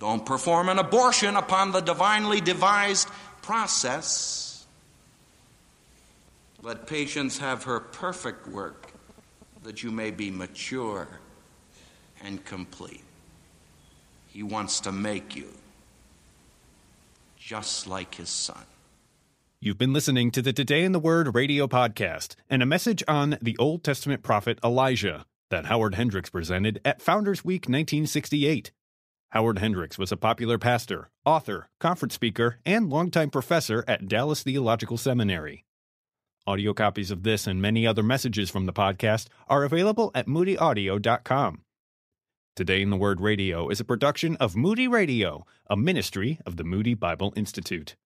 Don't 0.05 0.23
perform 0.23 0.69
an 0.69 0.77
abortion 0.77 1.35
upon 1.35 1.71
the 1.71 1.79
divinely 1.79 2.39
devised 2.39 3.09
process. 3.41 4.63
Let 6.61 6.85
patience 6.85 7.39
have 7.39 7.63
her 7.63 7.79
perfect 7.79 8.47
work, 8.47 8.93
that 9.63 9.81
you 9.81 9.89
may 9.89 10.11
be 10.11 10.29
mature 10.29 11.07
and 12.23 12.45
complete. 12.45 13.03
He 14.27 14.43
wants 14.43 14.79
to 14.81 14.91
make 14.91 15.35
you 15.35 15.47
just 17.35 17.87
like 17.87 18.13
his 18.13 18.29
son. 18.29 18.61
You've 19.59 19.79
been 19.79 19.91
listening 19.91 20.29
to 20.33 20.43
the 20.43 20.53
Today 20.53 20.83
in 20.83 20.91
the 20.91 20.99
Word 20.99 21.33
radio 21.33 21.65
podcast 21.65 22.35
and 22.47 22.61
a 22.61 22.67
message 22.67 23.03
on 23.07 23.39
the 23.41 23.57
Old 23.57 23.83
Testament 23.83 24.21
prophet 24.21 24.59
Elijah 24.63 25.25
that 25.49 25.65
Howard 25.65 25.95
Hendricks 25.95 26.29
presented 26.29 26.79
at 26.85 27.01
Founders 27.01 27.43
Week 27.43 27.63
1968. 27.63 28.71
Howard 29.35 29.59
Hendricks 29.59 29.97
was 29.97 30.13
a 30.13 30.17
popular 30.17 30.57
pastor, 30.57 31.09
author, 31.25 31.67
conference 31.81 32.13
speaker, 32.13 32.59
and 32.65 32.89
longtime 32.89 33.29
professor 33.29 33.83
at 33.85 34.07
Dallas 34.07 34.43
Theological 34.43 34.95
Seminary. 34.95 35.65
Audio 36.47 36.73
copies 36.73 37.11
of 37.11 37.23
this 37.23 37.45
and 37.45 37.61
many 37.61 37.85
other 37.85 38.01
messages 38.01 38.49
from 38.49 38.65
the 38.65 38.71
podcast 38.71 39.27
are 39.49 39.65
available 39.65 40.09
at 40.15 40.27
moodyaudio.com. 40.27 41.63
Today 42.55 42.81
in 42.81 42.89
the 42.89 42.95
Word 42.95 43.19
Radio 43.19 43.67
is 43.67 43.81
a 43.81 43.83
production 43.83 44.37
of 44.37 44.55
Moody 44.55 44.87
Radio, 44.87 45.45
a 45.69 45.75
ministry 45.75 46.39
of 46.45 46.55
the 46.55 46.63
Moody 46.63 46.93
Bible 46.93 47.33
Institute. 47.35 47.97